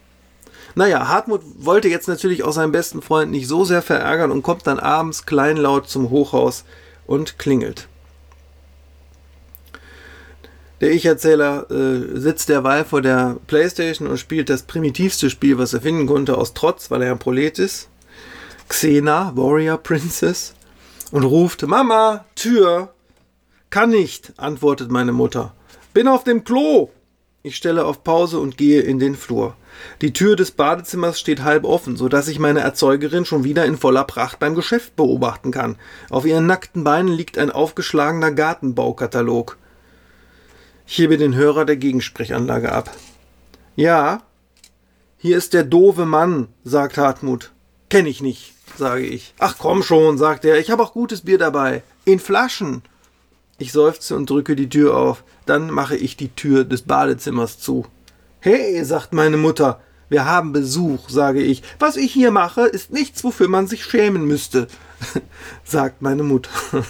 Naja, 0.74 1.08
Hartmut 1.08 1.42
wollte 1.58 1.88
jetzt 1.88 2.08
natürlich 2.08 2.42
auch 2.42 2.52
seinen 2.52 2.72
besten 2.72 3.02
Freund 3.02 3.30
nicht 3.30 3.48
so 3.48 3.64
sehr 3.64 3.82
verärgern 3.82 4.30
und 4.30 4.42
kommt 4.42 4.66
dann 4.66 4.78
abends 4.78 5.26
kleinlaut 5.26 5.88
zum 5.88 6.10
Hochhaus 6.10 6.64
und 7.06 7.38
klingelt. 7.38 7.88
Der 10.80 10.92
Ich-Erzähler 10.92 11.70
äh, 11.70 12.18
sitzt 12.18 12.49
derweil 12.49 12.85
vor 12.85 13.02
der 13.02 13.37
Playstation 13.47 14.06
und 14.06 14.18
spielt 14.18 14.49
das 14.49 14.62
primitivste 14.62 15.28
Spiel, 15.28 15.58
was 15.58 15.75
er 15.75 15.80
finden 15.80 16.06
konnte, 16.06 16.38
aus 16.38 16.54
Trotz, 16.54 16.90
weil 16.90 17.02
er 17.02 17.12
ein 17.12 17.18
Prolet 17.18 17.58
ist. 17.58 17.88
Xena, 18.68 19.32
Warrior 19.35 19.78
Princess, 19.78 20.54
und 21.11 21.25
ruft, 21.25 21.66
Mama, 21.66 22.25
Tür. 22.35 22.92
Kann 23.70 23.90
nicht, 23.90 24.32
antwortet 24.37 24.90
meine 24.90 25.12
Mutter. 25.12 25.54
Bin 25.94 26.08
auf 26.08 26.25
dem 26.25 26.44
Klo! 26.44 26.90
Ich 27.42 27.56
stelle 27.56 27.85
auf 27.85 28.02
Pause 28.04 28.40
und 28.40 28.56
gehe 28.56 28.80
in 28.82 28.99
den 28.99 29.14
Flur. 29.14 29.56
Die 30.00 30.12
Tür 30.12 30.37
des 30.37 30.50
Badezimmers 30.50 31.20
steht 31.20 31.44
halb 31.44 31.64
offen, 31.64 31.97
so 31.97 32.08
dass 32.08 32.28
ich 32.28 32.38
meine 32.38 32.61
Erzeugerin 32.61 33.25
schon 33.25 33.44
wieder 33.44 33.64
in 33.64 33.76
voller 33.76 34.04
Pracht 34.04 34.38
beim 34.38 34.54
Geschäft 34.54 34.97
beobachten 34.97 35.50
kann. 35.50 35.76
Auf 36.11 36.26
ihren 36.26 36.47
nackten 36.47 36.85
Beinen 36.85 37.12
liegt 37.12 37.38
ein 37.38 37.50
aufgeschlagener 37.50 38.32
Gartenbaukatalog. 38.32 39.56
Ich 40.90 40.97
hebe 40.97 41.18
den 41.18 41.35
Hörer 41.35 41.66
der 41.66 41.76
Gegensprechanlage 41.76 42.73
ab. 42.73 42.97
Ja, 43.76 44.23
hier 45.18 45.37
ist 45.37 45.52
der 45.52 45.62
doofe 45.62 46.07
Mann, 46.07 46.49
sagt 46.64 46.97
Hartmut. 46.97 47.52
Kenn 47.90 48.07
ich 48.07 48.23
nicht, 48.23 48.54
sage 48.78 49.04
ich. 49.04 49.35
Ach 49.38 49.57
komm 49.59 49.83
schon, 49.83 50.16
sagt 50.16 50.47
er, 50.47 50.59
ich 50.59 50.71
habe 50.71 50.83
auch 50.83 50.95
gutes 50.95 51.21
Bier 51.21 51.37
dabei. 51.37 51.83
In 52.07 52.18
Flaschen. 52.18 52.80
Ich 53.59 53.73
seufze 53.73 54.16
und 54.16 54.30
drücke 54.30 54.57
die 54.57 54.71
Tür 54.71 54.97
auf. 54.97 55.25
Dann 55.45 55.71
mache 55.71 55.95
ich 55.95 56.16
die 56.16 56.30
Tür 56.30 56.64
des 56.64 56.80
Badezimmers 56.80 57.59
zu. 57.59 57.85
Hey, 58.40 58.83
sagt 58.83 59.12
meine 59.12 59.37
Mutter, 59.37 59.83
wir 60.09 60.25
haben 60.25 60.54
Besuch, 60.54 61.11
sage 61.11 61.42
ich. 61.42 61.62
Was 61.78 61.99
ich 61.99 62.12
hier 62.12 62.30
mache, 62.30 62.62
ist 62.62 62.92
nichts, 62.92 63.23
wofür 63.25 63.49
man 63.49 63.66
sich 63.66 63.85
schämen 63.85 64.25
müsste, 64.25 64.68
sagt 65.64 66.00
meine 66.00 66.23
Mutter. 66.23 66.50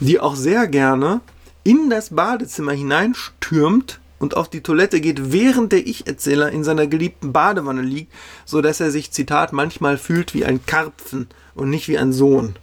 Die 0.00 0.20
auch 0.20 0.36
sehr 0.36 0.66
gerne 0.66 1.22
in 1.64 1.90
das 1.90 2.10
Badezimmer 2.10 2.72
hineinstürmt 2.72 4.00
und 4.18 4.36
auf 4.36 4.48
die 4.48 4.62
Toilette 4.62 5.00
geht, 5.00 5.32
während 5.32 5.72
der 5.72 5.86
Ich-Erzähler 5.86 6.50
in 6.50 6.62
seiner 6.62 6.86
geliebten 6.86 7.32
Badewanne 7.32 7.82
liegt, 7.82 8.12
so 8.44 8.60
dass 8.60 8.80
er 8.80 8.90
sich, 8.90 9.10
Zitat, 9.12 9.52
manchmal 9.52 9.98
fühlt 9.98 10.34
wie 10.34 10.44
ein 10.44 10.64
Karpfen 10.64 11.28
und 11.54 11.70
nicht 11.70 11.88
wie 11.88 11.98
ein 11.98 12.12
Sohn. 12.12 12.56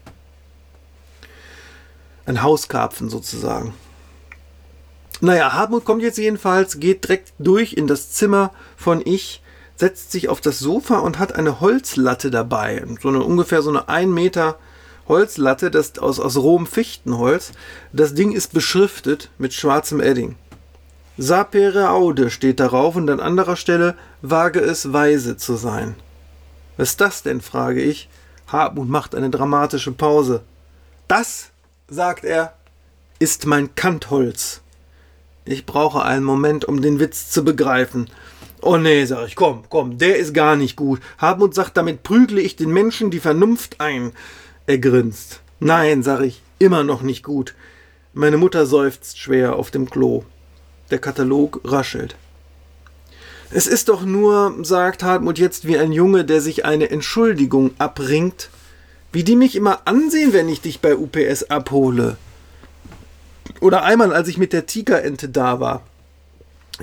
Ein 2.25 2.41
Hauskarpfen 2.43 3.09
sozusagen. 3.09 3.73
Naja, 5.19 5.53
Hartmut 5.53 5.83
kommt 5.83 6.03
jetzt 6.03 6.19
jedenfalls, 6.19 6.79
geht 6.79 7.05
direkt 7.05 7.33
durch 7.39 7.73
in 7.73 7.87
das 7.87 8.11
Zimmer 8.11 8.53
von 8.75 9.01
ich, 9.03 9.41
setzt 9.75 10.11
sich 10.11 10.29
auf 10.29 10.41
das 10.41 10.59
Sofa 10.59 10.99
und 10.99 11.17
hat 11.17 11.33
eine 11.33 11.59
Holzlatte 11.59 12.29
dabei. 12.29 12.85
So 13.01 13.09
eine 13.09 13.23
ungefähr 13.23 13.63
so 13.63 13.69
eine 13.69 13.89
1 13.89 14.11
Meter 14.11 14.59
Holzlatte, 15.07 15.71
das 15.71 15.97
aus, 15.99 16.19
aus 16.19 16.37
rohem 16.37 16.67
Fichtenholz. 16.67 17.51
Das 17.93 18.13
Ding 18.13 18.31
ist 18.31 18.53
beschriftet 18.53 19.29
mit 19.37 19.53
schwarzem 19.53 20.01
Edding. 20.01 20.35
Sapere 21.17 21.89
Aude 21.89 22.29
steht 22.29 22.59
darauf 22.59 22.95
und 22.95 23.09
an 23.09 23.19
anderer 23.19 23.55
Stelle 23.55 23.95
wage 24.21 24.59
es 24.59 24.93
weise 24.93 25.37
zu 25.37 25.55
sein. 25.55 25.95
Was 26.77 26.89
ist 26.89 27.01
das 27.01 27.23
denn? 27.23 27.41
frage 27.41 27.81
ich. 27.81 28.07
Hartmut 28.47 28.87
macht 28.87 29.15
eine 29.15 29.29
dramatische 29.29 29.91
Pause. 29.91 30.41
Das, 31.07 31.49
sagt 31.87 32.23
er, 32.23 32.53
ist 33.19 33.45
mein 33.45 33.73
Kantholz. 33.75 34.61
Ich 35.43 35.65
brauche 35.65 36.03
einen 36.03 36.23
Moment, 36.23 36.65
um 36.65 36.81
den 36.81 36.99
Witz 36.99 37.31
zu 37.31 37.43
begreifen. 37.43 38.09
Oh 38.61 38.77
nee, 38.77 39.05
sag 39.05 39.27
ich, 39.27 39.35
komm, 39.35 39.63
komm, 39.69 39.97
der 39.97 40.17
ist 40.17 40.33
gar 40.33 40.55
nicht 40.55 40.75
gut. 40.75 40.99
Hartmut 41.17 41.55
sagt, 41.55 41.77
damit 41.77 42.03
prügle 42.03 42.41
ich 42.41 42.55
den 42.55 42.71
Menschen 42.71 43.11
die 43.11 43.19
Vernunft 43.19 43.79
ein. 43.79 44.11
Er 44.67 44.79
grinst. 44.79 45.39
Nein, 45.61 46.03
sag 46.03 46.21
ich, 46.21 46.41
immer 46.59 46.83
noch 46.83 47.01
nicht 47.01 47.23
gut. 47.23 47.55
Meine 48.13 48.35
Mutter 48.35 48.65
seufzt 48.65 49.17
schwer 49.17 49.55
auf 49.55 49.71
dem 49.71 49.89
Klo. 49.89 50.23
Der 50.91 50.99
Katalog 50.99 51.61
raschelt. 51.63 52.17
Es 53.49 53.65
ist 53.65 53.87
doch 53.87 54.03
nur, 54.03 54.53
sagt 54.63 55.03
Hartmut 55.03 55.39
jetzt 55.39 55.67
wie 55.67 55.77
ein 55.77 55.93
Junge, 55.93 56.25
der 56.25 56.41
sich 56.41 56.65
eine 56.65 56.89
Entschuldigung 56.89 57.71
abringt, 57.77 58.49
wie 59.13 59.23
die 59.23 59.37
mich 59.37 59.55
immer 59.55 59.83
ansehen, 59.85 60.33
wenn 60.33 60.49
ich 60.49 60.59
dich 60.59 60.81
bei 60.81 60.97
UPS 60.97 61.43
abhole. 61.43 62.17
Oder 63.61 63.83
einmal, 63.83 64.13
als 64.13 64.27
ich 64.27 64.37
mit 64.37 64.51
der 64.51 64.65
Tigerente 64.65 65.29
da 65.29 65.61
war. 65.61 65.81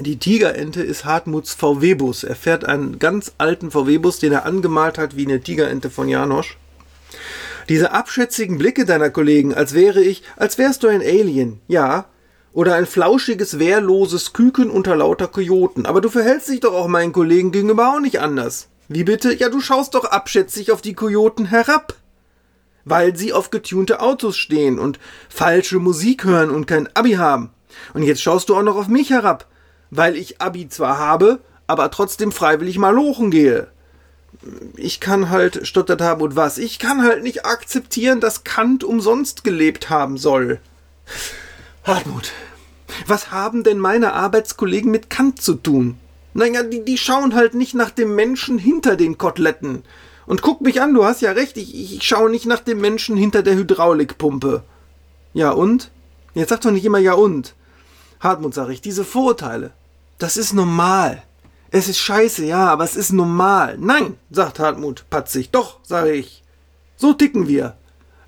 Die 0.00 0.18
Tigerente 0.18 0.82
ist 0.82 1.04
Hartmuts 1.04 1.52
VW-Bus. 1.52 2.24
Er 2.24 2.34
fährt 2.34 2.64
einen 2.64 2.98
ganz 2.98 3.32
alten 3.36 3.70
VW-Bus, 3.70 4.20
den 4.20 4.32
er 4.32 4.46
angemalt 4.46 4.96
hat 4.96 5.16
wie 5.16 5.26
eine 5.26 5.40
Tigerente 5.42 5.90
von 5.90 6.08
Janosch. 6.08 6.56
Diese 7.68 7.92
abschätzigen 7.92 8.58
Blicke 8.58 8.84
deiner 8.84 9.10
Kollegen, 9.10 9.54
als 9.54 9.74
wäre 9.74 10.00
ich, 10.00 10.22
als 10.36 10.58
wärst 10.58 10.82
du 10.82 10.88
ein 10.88 11.00
Alien, 11.00 11.60
ja, 11.68 12.06
oder 12.52 12.74
ein 12.74 12.86
flauschiges, 12.86 13.58
wehrloses 13.58 14.32
Küken 14.32 14.70
unter 14.70 14.94
lauter 14.96 15.28
Kojoten. 15.28 15.86
Aber 15.86 16.00
du 16.00 16.08
verhältst 16.08 16.48
dich 16.48 16.60
doch 16.60 16.74
auch 16.74 16.88
meinen 16.88 17.12
Kollegen 17.12 17.50
gegenüber 17.50 17.94
auch 17.94 18.00
nicht 18.00 18.20
anders. 18.20 18.68
Wie 18.88 19.04
bitte? 19.04 19.34
Ja, 19.34 19.48
du 19.48 19.60
schaust 19.60 19.94
doch 19.94 20.04
abschätzig 20.04 20.70
auf 20.70 20.82
die 20.82 20.94
Kojoten 20.94 21.46
herab 21.46 21.94
weil 22.84 23.16
sie 23.16 23.32
auf 23.32 23.50
getunte 23.50 24.00
Autos 24.00 24.36
stehen 24.36 24.78
und 24.78 24.98
falsche 25.28 25.78
Musik 25.78 26.24
hören 26.24 26.50
und 26.50 26.66
kein 26.66 26.88
Abi 26.94 27.12
haben. 27.12 27.50
Und 27.92 28.02
jetzt 28.02 28.22
schaust 28.22 28.48
du 28.48 28.56
auch 28.56 28.62
noch 28.62 28.76
auf 28.76 28.88
mich 28.88 29.10
herab, 29.10 29.46
weil 29.90 30.16
ich 30.16 30.40
Abi 30.40 30.68
zwar 30.68 30.98
habe, 30.98 31.40
aber 31.66 31.90
trotzdem 31.90 32.30
freiwillig 32.30 32.78
mal 32.78 32.94
lochen 32.94 33.30
gehe. 33.30 33.68
Ich 34.76 35.00
kann 35.00 35.30
halt, 35.30 35.66
stottert 35.66 36.00
Habut 36.00 36.36
was, 36.36 36.58
ich 36.58 36.78
kann 36.78 37.02
halt 37.02 37.22
nicht 37.22 37.46
akzeptieren, 37.46 38.20
dass 38.20 38.44
Kant 38.44 38.84
umsonst 38.84 39.44
gelebt 39.44 39.90
haben 39.90 40.18
soll. 40.18 40.60
Hartmut, 41.84 42.32
was 43.06 43.30
haben 43.30 43.64
denn 43.64 43.78
meine 43.78 44.12
Arbeitskollegen 44.12 44.90
mit 44.90 45.10
Kant 45.10 45.40
zu 45.40 45.54
tun? 45.54 45.98
Naja, 46.34 46.62
die, 46.62 46.84
die 46.84 46.98
schauen 46.98 47.34
halt 47.34 47.54
nicht 47.54 47.74
nach 47.74 47.90
dem 47.90 48.14
Menschen 48.14 48.58
hinter 48.58 48.96
den 48.96 49.18
Koteletten. 49.18 49.84
Und 50.26 50.42
guck 50.42 50.60
mich 50.62 50.80
an, 50.80 50.94
du 50.94 51.04
hast 51.04 51.20
ja 51.20 51.32
recht, 51.32 51.56
ich, 51.56 51.94
ich 51.94 52.02
schaue 52.02 52.30
nicht 52.30 52.46
nach 52.46 52.60
dem 52.60 52.80
Menschen 52.80 53.16
hinter 53.16 53.42
der 53.42 53.54
Hydraulikpumpe. 53.54 54.64
Ja 55.32 55.50
und? 55.50 55.90
Jetzt 56.34 56.48
sag 56.48 56.62
doch 56.62 56.70
nicht 56.70 56.84
immer 56.84 56.98
ja 56.98 57.14
und. 57.14 57.54
Hartmut, 58.20 58.54
sag 58.54 58.70
ich, 58.70 58.80
diese 58.80 59.04
Vorurteile, 59.04 59.72
das 60.18 60.36
ist 60.36 60.52
normal. 60.54 61.22
Es 61.74 61.88
ist 61.88 61.98
scheiße, 61.98 62.44
ja, 62.44 62.68
aber 62.68 62.84
es 62.84 62.94
ist 62.94 63.10
normal. 63.10 63.76
Nein, 63.80 64.16
sagt 64.30 64.60
Hartmut 64.60 65.06
patzig. 65.10 65.50
Doch, 65.50 65.80
sage 65.82 66.12
ich. 66.12 66.44
So 66.96 67.14
ticken 67.14 67.48
wir. 67.48 67.74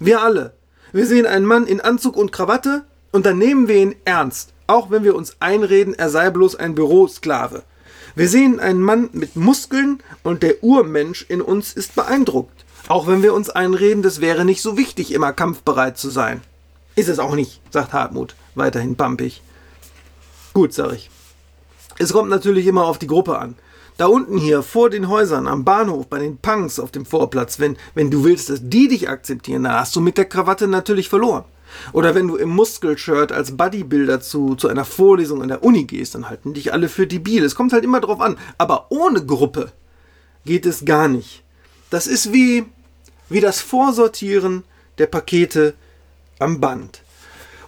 Wir 0.00 0.20
alle. 0.20 0.54
Wir 0.90 1.06
sehen 1.06 1.26
einen 1.26 1.46
Mann 1.46 1.64
in 1.68 1.80
Anzug 1.80 2.16
und 2.16 2.32
Krawatte 2.32 2.82
und 3.12 3.24
dann 3.24 3.38
nehmen 3.38 3.68
wir 3.68 3.76
ihn 3.76 3.94
ernst, 4.04 4.52
auch 4.66 4.90
wenn 4.90 5.04
wir 5.04 5.14
uns 5.14 5.36
einreden, 5.38 5.94
er 5.94 6.10
sei 6.10 6.30
bloß 6.30 6.56
ein 6.56 6.74
Bürosklave. 6.74 7.62
Wir 8.16 8.28
sehen 8.28 8.58
einen 8.58 8.80
Mann 8.80 9.10
mit 9.12 9.36
Muskeln 9.36 10.02
und 10.24 10.42
der 10.42 10.64
Urmensch 10.64 11.24
in 11.28 11.40
uns 11.40 11.72
ist 11.72 11.94
beeindruckt. 11.94 12.64
Auch 12.88 13.06
wenn 13.06 13.22
wir 13.22 13.32
uns 13.32 13.48
einreden, 13.48 14.02
das 14.02 14.20
wäre 14.20 14.44
nicht 14.44 14.60
so 14.60 14.76
wichtig, 14.76 15.14
immer 15.14 15.32
kampfbereit 15.32 15.98
zu 15.98 16.10
sein. 16.10 16.40
Ist 16.96 17.08
es 17.08 17.20
auch 17.20 17.36
nicht, 17.36 17.60
sagt 17.70 17.92
Hartmut, 17.92 18.34
weiterhin 18.56 18.96
pampig. 18.96 19.40
Gut, 20.52 20.74
sag 20.74 20.94
ich. 20.94 21.10
Es 21.98 22.12
kommt 22.12 22.30
natürlich 22.30 22.66
immer 22.66 22.84
auf 22.84 22.98
die 22.98 23.06
Gruppe 23.06 23.38
an. 23.38 23.56
Da 23.96 24.06
unten 24.06 24.36
hier 24.36 24.62
vor 24.62 24.90
den 24.90 25.08
Häusern 25.08 25.46
am 25.46 25.64
Bahnhof 25.64 26.08
bei 26.08 26.18
den 26.18 26.36
Punks 26.36 26.78
auf 26.78 26.90
dem 26.90 27.06
Vorplatz, 27.06 27.58
wenn, 27.58 27.76
wenn 27.94 28.10
du 28.10 28.24
willst, 28.24 28.50
dass 28.50 28.60
die 28.62 28.88
dich 28.88 29.08
akzeptieren, 29.08 29.64
dann 29.64 29.72
hast 29.72 29.96
du 29.96 30.00
mit 30.00 30.18
der 30.18 30.26
Krawatte 30.26 30.68
natürlich 30.68 31.08
verloren. 31.08 31.44
Oder 31.92 32.14
wenn 32.14 32.28
du 32.28 32.36
im 32.36 32.50
Muskelshirt 32.50 33.32
als 33.32 33.56
Bodybuilder 33.56 34.20
zu, 34.20 34.54
zu 34.54 34.68
einer 34.68 34.84
Vorlesung 34.84 35.42
an 35.42 35.48
der 35.48 35.64
Uni 35.64 35.84
gehst, 35.84 36.14
dann 36.14 36.28
halten 36.28 36.54
dich 36.54 36.72
alle 36.72 36.88
für 36.88 37.06
debil. 37.06 37.44
Es 37.44 37.54
kommt 37.54 37.72
halt 37.72 37.84
immer 37.84 38.00
drauf 38.00 38.20
an. 38.20 38.38
Aber 38.58 38.86
ohne 38.90 39.24
Gruppe 39.24 39.72
geht 40.44 40.66
es 40.66 40.84
gar 40.84 41.08
nicht. 41.08 41.42
Das 41.90 42.06
ist 42.06 42.32
wie, 42.32 42.64
wie 43.28 43.40
das 43.40 43.60
Vorsortieren 43.60 44.64
der 44.98 45.06
Pakete 45.06 45.74
am 46.38 46.60
Band. 46.60 47.02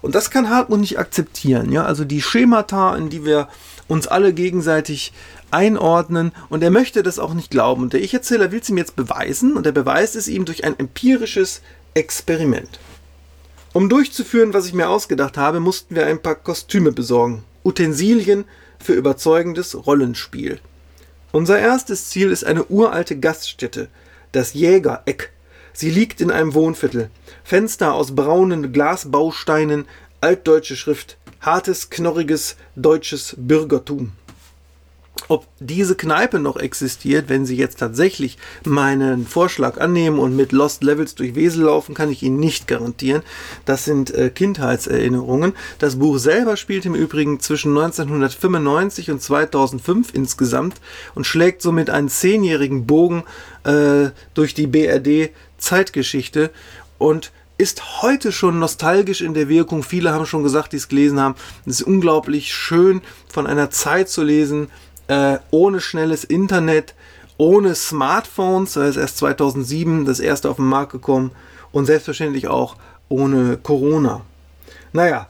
Und 0.00 0.14
das 0.14 0.30
kann 0.30 0.48
Hartmut 0.48 0.80
nicht 0.80 0.98
akzeptieren. 0.98 1.72
Ja? 1.72 1.84
Also 1.84 2.04
die 2.04 2.22
Schemata, 2.22 2.96
in 2.96 3.10
die 3.10 3.24
wir 3.24 3.48
uns 3.88 4.06
alle 4.06 4.32
gegenseitig 4.32 5.12
einordnen 5.50 6.32
und 6.50 6.62
er 6.62 6.70
möchte 6.70 7.02
das 7.02 7.18
auch 7.18 7.34
nicht 7.34 7.50
glauben. 7.50 7.82
Und 7.82 7.94
der 7.94 8.02
Ich-Erzähler 8.02 8.52
will 8.52 8.60
es 8.60 8.68
ihm 8.68 8.78
jetzt 8.78 8.96
beweisen 8.96 9.56
und 9.56 9.66
er 9.66 9.72
beweist 9.72 10.14
es 10.14 10.28
ihm 10.28 10.44
durch 10.44 10.64
ein 10.64 10.78
empirisches 10.78 11.62
Experiment. 11.94 12.78
Um 13.72 13.88
durchzuführen, 13.88 14.54
was 14.54 14.66
ich 14.66 14.74
mir 14.74 14.88
ausgedacht 14.88 15.36
habe, 15.36 15.60
mussten 15.60 15.94
wir 15.94 16.06
ein 16.06 16.22
paar 16.22 16.34
Kostüme 16.36 16.92
besorgen. 16.92 17.44
Utensilien 17.64 18.44
für 18.78 18.94
überzeugendes 18.94 19.86
Rollenspiel. 19.86 20.60
Unser 21.32 21.58
erstes 21.58 22.08
Ziel 22.08 22.30
ist 22.30 22.44
eine 22.44 22.64
uralte 22.64 23.18
Gaststätte, 23.18 23.88
das 24.32 24.54
Jägereck. 24.54 25.32
Sie 25.74 25.90
liegt 25.90 26.20
in 26.20 26.30
einem 26.30 26.54
Wohnviertel. 26.54 27.10
Fenster 27.44 27.92
aus 27.92 28.14
braunen 28.14 28.72
Glasbausteinen, 28.72 29.86
altdeutsche 30.20 30.74
Schrift, 30.74 31.18
hartes, 31.40 31.90
knorriges 31.90 32.56
deutsches 32.76 33.34
Bürgertum. 33.38 34.12
Ob 35.26 35.46
diese 35.58 35.94
Kneipe 35.94 36.38
noch 36.38 36.56
existiert, 36.56 37.28
wenn 37.28 37.44
Sie 37.44 37.56
jetzt 37.56 37.80
tatsächlich 37.80 38.38
meinen 38.64 39.26
Vorschlag 39.26 39.78
annehmen 39.78 40.18
und 40.18 40.36
mit 40.36 40.52
Lost 40.52 40.82
Levels 40.82 41.16
durch 41.16 41.34
Wesel 41.34 41.64
laufen, 41.64 41.94
kann 41.94 42.10
ich 42.10 42.22
Ihnen 42.22 42.38
nicht 42.38 42.66
garantieren. 42.66 43.22
Das 43.64 43.84
sind 43.84 44.14
äh, 44.14 44.30
Kindheitserinnerungen. 44.30 45.52
Das 45.80 45.96
Buch 45.96 46.18
selber 46.18 46.56
spielt 46.56 46.86
im 46.86 46.94
Übrigen 46.94 47.40
zwischen 47.40 47.76
1995 47.76 49.10
und 49.10 49.20
2005 49.20 50.14
insgesamt 50.14 50.76
und 51.14 51.26
schlägt 51.26 51.60
somit 51.60 51.90
einen 51.90 52.08
zehnjährigen 52.08 52.86
Bogen 52.86 53.24
äh, 53.64 54.10
durch 54.34 54.54
die 54.54 54.66
BRD 54.66 55.30
Zeitgeschichte 55.58 56.50
und 56.96 57.32
ist 57.58 58.02
heute 58.02 58.30
schon 58.30 58.60
nostalgisch 58.60 59.20
in 59.20 59.34
der 59.34 59.48
Wirkung. 59.48 59.82
Viele 59.82 60.12
haben 60.12 60.26
schon 60.26 60.44
gesagt, 60.44 60.72
die 60.72 60.76
es 60.76 60.88
gelesen 60.88 61.20
haben. 61.20 61.34
Es 61.66 61.80
ist 61.80 61.86
unglaublich 61.86 62.54
schön, 62.54 63.02
von 63.28 63.48
einer 63.48 63.70
Zeit 63.70 64.08
zu 64.08 64.22
lesen, 64.22 64.70
äh, 65.08 65.38
ohne 65.50 65.80
schnelles 65.80 66.22
Internet, 66.22 66.94
ohne 67.36 67.74
Smartphones. 67.74 68.74
Da 68.74 68.86
ist 68.86 68.96
erst 68.96 69.18
2007 69.18 70.04
das 70.04 70.20
erste 70.20 70.48
auf 70.48 70.56
den 70.56 70.66
Markt 70.66 70.92
gekommen 70.92 71.32
und 71.72 71.86
selbstverständlich 71.86 72.46
auch 72.46 72.76
ohne 73.08 73.56
Corona. 73.56 74.22
Naja, 74.92 75.28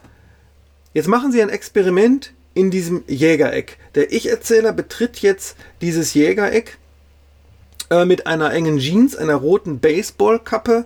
jetzt 0.93 1.09
machen 1.09 1.33
Sie 1.33 1.41
ein 1.41 1.49
Experiment 1.49 2.35
in 2.53 2.71
diesem 2.71 3.05
Jägereck. 3.07 3.79
Der 3.95 4.13
Ich-Erzähler 4.13 4.73
betritt 4.73 5.21
jetzt 5.21 5.57
dieses 5.81 6.13
Jägereck 6.13 6.77
äh, 7.89 8.05
mit 8.05 8.27
einer 8.27 8.53
engen 8.53 8.79
Jeans, 8.79 9.17
einer 9.17 9.37
roten 9.37 9.79
Baseballkappe 9.79 10.85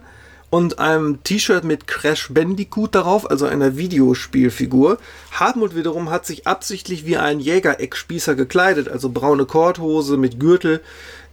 und 0.53 0.79
einem 0.79 1.25
T-Shirt 1.25 1.65
mit 1.65 1.87
Crash 1.87 2.29
Bandicoot 2.29 2.95
darauf, 2.95 3.31
also 3.31 3.47
einer 3.47 3.79
Videospielfigur. 3.79 4.99
Hartmut 5.31 5.75
wiederum 5.75 6.11
hat 6.11 6.27
sich 6.27 6.47
absichtlich 6.47 7.07
wie 7.07 7.17
ein 7.17 7.41
Jägereckspießer 7.41 8.35
gekleidet, 8.35 8.87
also 8.87 9.09
braune 9.09 9.47
Korthose 9.47 10.19
mit 10.19 10.38
Gürtel, 10.38 10.83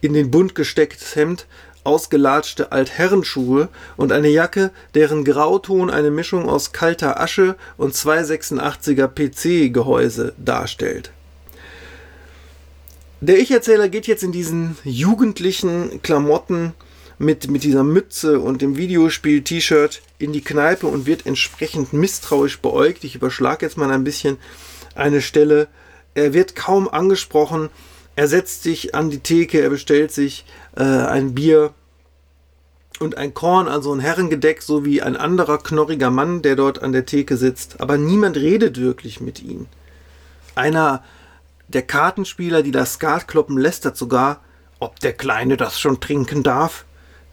in 0.00 0.14
den 0.14 0.30
bunt 0.30 0.54
gestecktes 0.54 1.16
Hemd, 1.16 1.44
ausgelatschte 1.84 2.72
Altherrenschuhe 2.72 3.68
und 3.98 4.10
eine 4.10 4.28
Jacke, 4.28 4.70
deren 4.94 5.26
Grauton 5.26 5.90
eine 5.90 6.10
Mischung 6.10 6.48
aus 6.48 6.72
kalter 6.72 7.20
Asche 7.20 7.56
und 7.76 7.94
286er 7.94 9.06
PC-Gehäuse 9.06 10.32
darstellt. 10.38 11.10
Der 13.20 13.38
Ich-Erzähler 13.38 13.90
geht 13.90 14.06
jetzt 14.06 14.22
in 14.22 14.32
diesen 14.32 14.78
jugendlichen 14.82 16.00
Klamotten 16.00 16.72
mit, 17.20 17.50
mit 17.50 17.64
dieser 17.64 17.84
Mütze 17.84 18.40
und 18.40 18.62
dem 18.62 18.78
Videospiel-T-Shirt 18.78 20.00
in 20.18 20.32
die 20.32 20.40
Kneipe 20.40 20.86
und 20.86 21.04
wird 21.04 21.26
entsprechend 21.26 21.92
misstrauisch 21.92 22.60
beäugt. 22.60 23.04
Ich 23.04 23.14
überschlage 23.14 23.66
jetzt 23.66 23.76
mal 23.76 23.90
ein 23.90 24.04
bisschen 24.04 24.38
eine 24.94 25.20
Stelle. 25.20 25.68
Er 26.14 26.32
wird 26.32 26.56
kaum 26.56 26.88
angesprochen. 26.88 27.68
Er 28.16 28.26
setzt 28.26 28.62
sich 28.62 28.94
an 28.94 29.10
die 29.10 29.18
Theke, 29.18 29.60
er 29.60 29.68
bestellt 29.68 30.12
sich 30.12 30.46
äh, 30.76 30.82
ein 30.82 31.34
Bier 31.34 31.74
und 33.00 33.18
ein 33.18 33.34
Korn, 33.34 33.68
also 33.68 33.92
ein 33.92 34.00
Herrengedeck, 34.00 34.62
so 34.62 34.86
wie 34.86 35.02
ein 35.02 35.16
anderer 35.16 35.58
knorriger 35.58 36.10
Mann, 36.10 36.40
der 36.40 36.56
dort 36.56 36.82
an 36.82 36.92
der 36.92 37.04
Theke 37.04 37.36
sitzt. 37.36 37.82
Aber 37.82 37.98
niemand 37.98 38.38
redet 38.38 38.80
wirklich 38.80 39.20
mit 39.20 39.42
ihm. 39.42 39.66
Einer 40.54 41.04
der 41.68 41.82
Kartenspieler, 41.82 42.62
die 42.62 42.72
das 42.72 42.94
Skat 42.94 43.28
kloppen, 43.28 43.58
lästert 43.58 43.98
sogar, 43.98 44.40
ob 44.78 45.00
der 45.00 45.12
Kleine 45.12 45.58
das 45.58 45.78
schon 45.78 46.00
trinken 46.00 46.42
darf. 46.42 46.86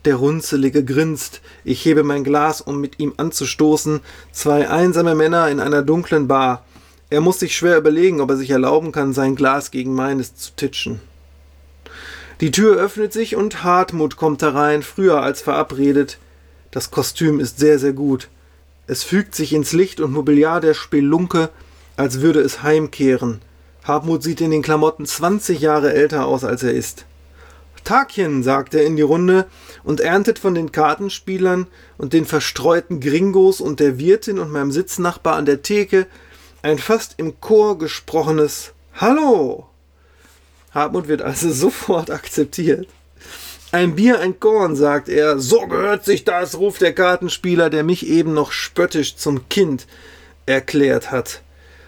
Der 0.08 0.15
Runzelige 0.15 0.86
grinst. 0.86 1.41
Ich 1.65 1.84
hebe 1.84 2.02
mein 2.02 2.24
Glas, 2.24 2.62
um 2.62 2.80
mit 2.80 2.98
ihm 2.98 3.15
anzustoßen. 3.17 4.00
Zwei 4.32 4.70
einsame 4.70 5.15
Männer 5.15 5.50
in 5.50 5.60
einer 5.60 5.82
dunklen 5.82 6.30
Bar. 6.30 6.63
Er 7.10 7.20
muss 7.20 7.39
sich 7.39 7.58
schwer 7.58 7.78
überlegen, 7.78 8.22
ob 8.22 8.30
er 8.30 8.38
sich 8.38 8.50
erlauben 8.50 8.93
kann, 8.93 9.12
sein 9.12 9.36
Glas 9.36 9.70
gegen 9.70 9.93
meines 9.93 10.34
zu 10.38 10.54
titschen. 10.56 11.02
Die 12.39 12.52
Tür 12.52 12.78
öffnet 12.78 13.12
sich 13.12 13.36
und 13.36 13.65
Hartmut 13.65 14.15
kommt 14.15 14.41
herein, 14.41 14.82
früher 14.82 15.22
als 15.22 15.41
verabredet. 15.41 16.20
Das 16.72 16.89
Kostüm 16.89 17.41
ist 17.41 17.60
sehr, 17.60 17.78
sehr 17.78 17.91
gut. 17.91 18.30
Es 18.88 19.04
fügt 19.04 19.36
sich 19.36 19.52
ins 19.52 19.74
Licht 19.74 20.00
und 20.00 20.13
Mobiliar 20.13 20.62
der 20.62 20.74
Spelunke, 20.74 21.50
als 21.98 22.22
würde 22.22 22.39
es 22.39 22.63
heimkehren. 22.63 23.41
Hartmut 23.84 24.24
sieht 24.24 24.39
in 24.39 24.52
den 24.52 24.62
Klamotten 24.62 25.06
20 25.06 25.60
Jahre 25.60 25.93
älter 25.93 26.28
aus, 26.28 26.46
als 26.46 26.63
er 26.63 26.72
ist. 26.72 27.04
Tagchen, 27.88 28.43
sagt 28.43 28.73
er 28.73 28.84
in 28.84 28.97
die 28.97 29.02
Runde 29.02 29.45
und 29.86 30.02
erntet 30.02 30.39
von 30.39 30.54
den 30.54 30.73
Kartenspielern 30.73 31.67
und 31.97 32.12
den 32.12 32.26
verstreuten 32.26 33.00
Gringos 33.00 33.62
und 33.62 33.80
der 33.80 33.97
Wirtin 33.97 34.39
und 34.39 34.52
meinem 34.52 34.73
Sitznachbar 34.73 35.38
an 35.38 35.45
der 35.45 35.62
Theke 35.62 36.06
ein 36.63 36.80
fast 36.80 37.13
im 37.15 37.39
Chor 37.39 37.78
gesprochenes 37.78 38.73
Hallo. 38.93 39.67
Hartmut 40.71 41.08
wird 41.08 41.21
also 41.21 41.50
sofort 41.54 42.12
akzeptiert. 42.12 42.89
Ein 43.71 43.95
Bier, 43.95 44.19
ein 44.19 44.38
Korn, 44.38 44.76
sagt 44.76 45.08
er. 45.08 45.39
So 45.39 45.65
gehört 45.67 46.04
sich 46.04 46.26
das, 46.26 46.58
ruft 46.58 46.82
der 46.82 46.93
Kartenspieler, 46.93 47.69
der 47.69 47.86
mich 47.86 48.06
eben 48.06 48.34
noch 48.34 48.52
spöttisch 48.52 49.15
zum 49.15 49.47
Kind 49.47 49.88
erklärt 50.45 51.10
hat. 51.10 51.41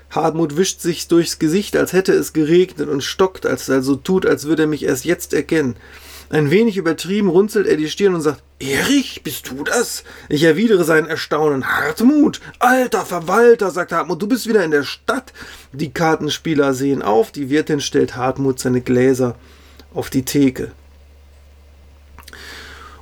Hartmut 0.09 0.57
wischt 0.57 0.81
sich 0.81 1.07
durchs 1.07 1.39
Gesicht, 1.39 1.75
als 1.75 1.93
hätte 1.93 2.13
es 2.13 2.33
geregnet 2.33 2.89
und 2.89 3.03
stockt, 3.03 3.45
als 3.45 3.69
er 3.69 3.83
so 3.83 3.95
tut, 3.95 4.25
als 4.25 4.45
würde 4.45 4.63
er 4.63 4.67
mich 4.67 4.83
erst 4.83 5.05
jetzt 5.05 5.33
erkennen. 5.33 5.75
Ein 6.31 6.51
wenig 6.51 6.77
übertrieben 6.77 7.29
runzelt 7.29 7.65
er 7.65 7.75
die 7.75 7.89
Stirn 7.89 8.13
und 8.13 8.21
sagt, 8.21 8.43
Erich, 8.59 9.23
bist 9.23 9.49
du 9.49 9.63
das? 9.63 10.03
Ich 10.27 10.43
erwidere 10.43 10.83
sein 10.83 11.07
Erstaunen. 11.07 11.65
Hartmut, 11.65 12.39
alter 12.59 13.05
Verwalter, 13.05 13.71
sagt 13.71 13.91
Hartmut, 13.91 14.21
du 14.21 14.27
bist 14.27 14.47
wieder 14.47 14.63
in 14.63 14.71
der 14.71 14.83
Stadt. 14.83 15.33
Die 15.71 15.91
Kartenspieler 15.91 16.73
sehen 16.73 17.01
auf, 17.01 17.31
die 17.31 17.49
Wirtin 17.49 17.81
stellt 17.81 18.15
Hartmut 18.15 18.59
seine 18.59 18.81
Gläser 18.81 19.35
auf 19.93 20.11
die 20.11 20.23
Theke. 20.23 20.71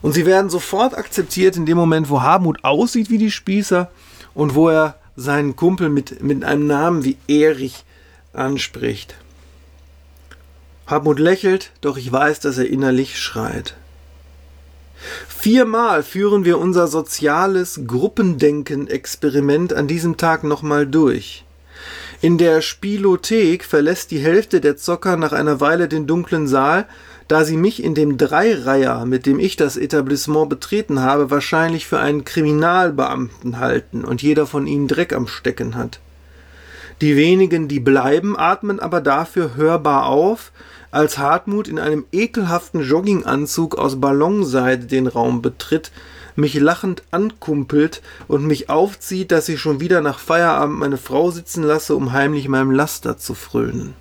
Und 0.01 0.13
sie 0.13 0.25
werden 0.25 0.49
sofort 0.49 0.97
akzeptiert 0.97 1.57
in 1.57 1.65
dem 1.65 1.77
Moment, 1.77 2.09
wo 2.09 2.21
Hartmut 2.21 2.63
aussieht 2.63 3.09
wie 3.09 3.17
die 3.17 3.31
Spießer 3.31 3.91
und 4.35 4.55
wo 4.55 4.69
er 4.69 4.95
seinen 5.17 5.58
Kumpel 5.58 5.89
mit, 5.89 6.23
mit 6.23 6.45
einem 6.45 6.67
Namen 6.67 7.03
wie 7.03 7.17
Erich 7.27 7.84
anspricht. 8.32 9.15
Hartmut 10.86 11.19
lächelt, 11.19 11.71
doch 11.82 11.97
ich 11.97 12.10
weiß, 12.10 12.39
dass 12.39 12.58
er 12.58 12.69
innerlich 12.69 13.19
schreit. 13.19 13.75
Viermal 15.27 16.01
führen 16.03 16.45
wir 16.45 16.58
unser 16.60 16.88
soziales 16.88 17.82
Gruppendenken-Experiment 17.86 19.73
an 19.73 19.88
diesem 19.88 20.15
Tag 20.17 20.43
nochmal 20.43 20.88
durch. 20.88 21.43
In 22.21 22.38
der 22.38 22.62
Spielothek 22.62 23.63
verlässt 23.63 24.12
die 24.12 24.19
Hälfte 24.19 24.62
der 24.62 24.77
Zocker 24.77 25.17
nach 25.17 25.34
einer 25.34 25.60
Weile 25.60 25.88
den 25.88 26.08
dunklen 26.08 26.47
Saal, 26.47 26.88
da 27.27 27.43
sie 27.43 27.57
mich 27.57 27.83
in 27.83 27.93
dem 27.93 28.17
Dreireiher, 28.17 29.05
mit 29.05 29.25
dem 29.25 29.39
ich 29.39 29.55
das 29.55 29.77
Etablissement 29.77 30.49
betreten 30.49 31.01
habe, 31.01 31.29
wahrscheinlich 31.29 31.87
für 31.87 31.99
einen 31.99 32.25
Kriminalbeamten 32.25 33.59
halten 33.59 34.05
und 34.05 34.21
jeder 34.21 34.45
von 34.47 34.67
ihnen 34.67 34.87
Dreck 34.87 35.13
am 35.13 35.27
Stecken 35.27 35.75
hat. 35.75 35.99
Die 37.01 37.15
wenigen, 37.15 37.67
die 37.67 37.79
bleiben, 37.79 38.37
atmen 38.37 38.79
aber 38.79 39.01
dafür 39.01 39.55
hörbar 39.55 40.07
auf, 40.07 40.51
als 40.89 41.17
Hartmut 41.17 41.67
in 41.67 41.79
einem 41.79 42.05
ekelhaften 42.11 42.81
Jogginganzug 42.81 43.77
aus 43.77 43.99
Ballonseide 43.99 44.85
den 44.85 45.05
Raum 45.05 45.41
betritt, 45.41 45.91
mich 46.35 46.55
lachend 46.55 47.03
ankumpelt 47.11 48.01
und 48.27 48.45
mich 48.45 48.69
aufzieht, 48.69 49.31
dass 49.31 49.49
ich 49.49 49.59
schon 49.59 49.79
wieder 49.79 50.01
nach 50.01 50.19
Feierabend 50.19 50.79
meine 50.79 50.97
Frau 50.97 51.29
sitzen 51.29 51.63
lasse, 51.63 51.95
um 51.95 52.13
heimlich 52.13 52.47
meinem 52.47 52.71
Laster 52.71 53.17
zu 53.17 53.33
frönen. 53.33 53.95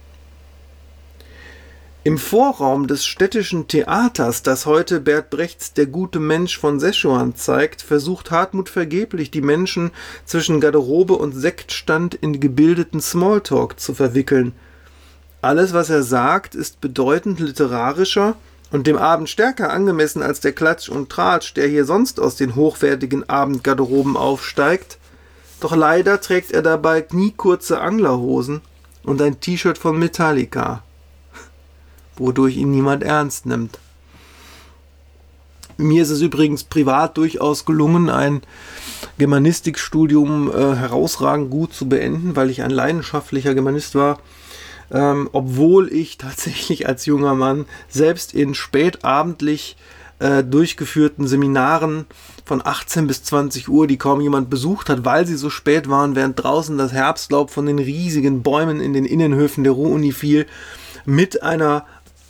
Im 2.06 2.18
Vorraum 2.18 2.86
des 2.86 3.04
städtischen 3.04 3.66
Theaters, 3.66 4.44
das 4.44 4.64
heute 4.64 5.00
Bert 5.00 5.28
Brechts 5.28 5.72
Der 5.72 5.86
gute 5.86 6.20
Mensch 6.20 6.56
von 6.56 6.78
Szechuan 6.78 7.34
zeigt, 7.34 7.82
versucht 7.82 8.30
Hartmut 8.30 8.68
vergeblich, 8.68 9.32
die 9.32 9.40
Menschen 9.40 9.90
zwischen 10.24 10.60
Garderobe 10.60 11.14
und 11.14 11.32
Sektstand 11.32 12.14
in 12.14 12.38
gebildeten 12.38 13.00
Smalltalk 13.00 13.80
zu 13.80 13.92
verwickeln. 13.92 14.52
Alles, 15.42 15.72
was 15.72 15.90
er 15.90 16.04
sagt, 16.04 16.54
ist 16.54 16.80
bedeutend 16.80 17.40
literarischer 17.40 18.36
und 18.70 18.86
dem 18.86 18.98
Abend 18.98 19.28
stärker 19.28 19.72
angemessen 19.72 20.22
als 20.22 20.38
der 20.38 20.52
Klatsch 20.52 20.88
und 20.88 21.10
Tratsch, 21.10 21.54
der 21.54 21.66
hier 21.66 21.84
sonst 21.84 22.20
aus 22.20 22.36
den 22.36 22.54
hochwertigen 22.54 23.28
Abendgarderoben 23.28 24.16
aufsteigt. 24.16 24.98
Doch 25.58 25.74
leider 25.74 26.20
trägt 26.20 26.52
er 26.52 26.62
dabei 26.62 27.02
kniekurze 27.02 27.80
Anglerhosen 27.80 28.60
und 29.02 29.20
ein 29.20 29.40
T-Shirt 29.40 29.76
von 29.76 29.98
Metallica 29.98 30.84
wodurch 32.16 32.57
ihn 32.57 32.70
niemand 32.70 33.02
ernst 33.02 33.46
nimmt. 33.46 33.79
Mir 35.79 36.02
ist 36.02 36.11
es 36.11 36.22
übrigens 36.22 36.64
privat 36.64 37.18
durchaus 37.18 37.66
gelungen, 37.66 38.09
ein 38.09 38.42
Germanistikstudium 39.18 40.50
äh, 40.50 40.74
herausragend 40.74 41.50
gut 41.50 41.74
zu 41.74 41.88
beenden, 41.88 42.35
weil 42.35 42.48
ich 42.50 42.62
ein 42.62 42.70
leidenschaftlicher 42.70 43.55
Germanist 43.55 43.94
war. 43.94 44.18
Ähm, 44.90 45.29
obwohl 45.33 45.92
ich 45.92 46.16
tatsächlich 46.16 46.88
als 46.88 47.07
junger 47.07 47.35
Mann 47.35 47.66
selbst 47.88 48.35
in 48.35 48.55
spätabendlich 48.55 49.76
äh, 50.18 50.42
durchgeführten 50.44 51.26
Seminaren 51.26 52.07
von 52.44 52.64
18 52.64 53.07
bis 53.07 53.22
20 53.24 53.68
Uhr, 53.68 53.87
die 53.87 53.98
kaum 53.98 54.20
jemand 54.20 54.48
besucht 54.48 54.88
hat, 54.88 55.05
weil 55.05 55.26
sie 55.26 55.37
so 55.37 55.50
spät 55.50 55.90
waren, 55.90 56.14
während 56.14 56.42
draußen 56.42 56.79
das 56.79 56.92
Herbstlaub 56.92 57.50
von 57.50 57.66
den 57.66 57.79
riesigen 57.79 58.42
Bäumen 58.42 58.81
in 58.81 58.92
den 58.92 59.05
Innenhöfen 59.05 59.64
der 59.64 59.72
Ruhr-Uni 59.74 60.12
fiel, 60.12 60.46
mit 61.05 61.42
einer 61.42 61.85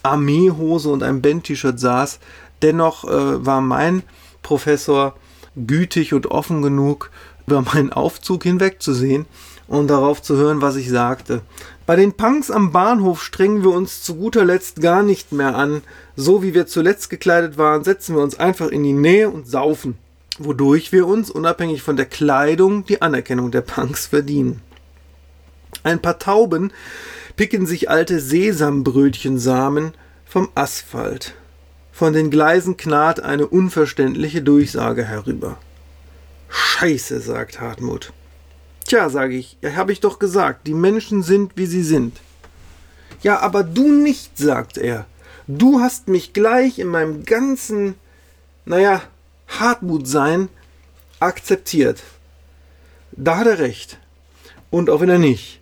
Armeehose 0.06 0.88
und 0.88 1.02
einem 1.02 1.22
Band-T-Shirt 1.22 1.78
saß. 1.78 2.18
Dennoch 2.62 3.04
äh, 3.04 3.44
war 3.44 3.60
mein 3.60 4.02
Professor 4.42 5.14
gütig 5.56 6.14
und 6.14 6.26
offen 6.26 6.62
genug, 6.62 7.10
über 7.46 7.62
meinen 7.62 7.92
Aufzug 7.92 8.42
hinwegzusehen 8.42 9.26
und 9.68 9.88
darauf 9.88 10.22
zu 10.22 10.36
hören, 10.36 10.60
was 10.60 10.76
ich 10.76 10.88
sagte. 10.88 11.42
Bei 11.86 11.96
den 11.96 12.14
Punks 12.14 12.50
am 12.50 12.72
Bahnhof 12.72 13.22
strengen 13.22 13.62
wir 13.62 13.70
uns 13.70 14.02
zu 14.02 14.16
guter 14.16 14.44
Letzt 14.44 14.80
gar 14.80 15.02
nicht 15.02 15.32
mehr 15.32 15.54
an. 15.54 15.82
So 16.16 16.42
wie 16.42 16.54
wir 16.54 16.66
zuletzt 16.66 17.10
gekleidet 17.10 17.58
waren, 17.58 17.84
setzen 17.84 18.16
wir 18.16 18.22
uns 18.22 18.38
einfach 18.38 18.68
in 18.68 18.82
die 18.82 18.92
Nähe 18.92 19.30
und 19.30 19.48
saufen. 19.48 19.98
wodurch 20.38 20.92
wir 20.92 21.06
uns, 21.06 21.30
unabhängig 21.30 21.82
von 21.82 21.96
der 21.96 22.06
Kleidung, 22.06 22.84
die 22.84 23.00
Anerkennung 23.00 23.50
der 23.50 23.62
Punks 23.62 24.06
verdienen. 24.06 24.60
Ein 25.82 26.02
paar 26.02 26.18
Tauben 26.18 26.72
picken 27.36 27.66
sich 27.66 27.90
alte 27.90 28.20
Sesambrötchensamen 28.20 29.92
vom 30.24 30.48
Asphalt. 30.54 31.34
Von 31.92 32.12
den 32.12 32.30
Gleisen 32.30 32.76
knarrt 32.76 33.20
eine 33.20 33.46
unverständliche 33.46 34.42
Durchsage 34.42 35.04
herüber. 35.04 35.58
Scheiße, 36.48 37.20
sagt 37.20 37.60
Hartmut. 37.60 38.12
Tja, 38.86 39.08
sage 39.08 39.34
ich, 39.34 39.56
ja, 39.62 39.74
habe 39.74 39.92
ich 39.92 40.00
doch 40.00 40.18
gesagt, 40.18 40.66
die 40.66 40.74
Menschen 40.74 41.22
sind, 41.22 41.52
wie 41.56 41.66
sie 41.66 41.82
sind. 41.82 42.20
Ja, 43.22 43.40
aber 43.40 43.64
du 43.64 43.90
nicht, 43.90 44.38
sagt 44.38 44.78
er. 44.78 45.06
Du 45.46 45.80
hast 45.80 46.08
mich 46.08 46.32
gleich 46.32 46.78
in 46.78 46.88
meinem 46.88 47.24
ganzen, 47.24 47.94
naja, 48.64 49.02
Hartmut-Sein 49.48 50.48
akzeptiert. 51.18 52.02
Da 53.12 53.38
hat 53.38 53.46
er 53.46 53.58
recht. 53.58 53.98
Und 54.70 54.90
auch 54.90 55.00
wenn 55.00 55.08
er 55.08 55.18
nicht. 55.18 55.60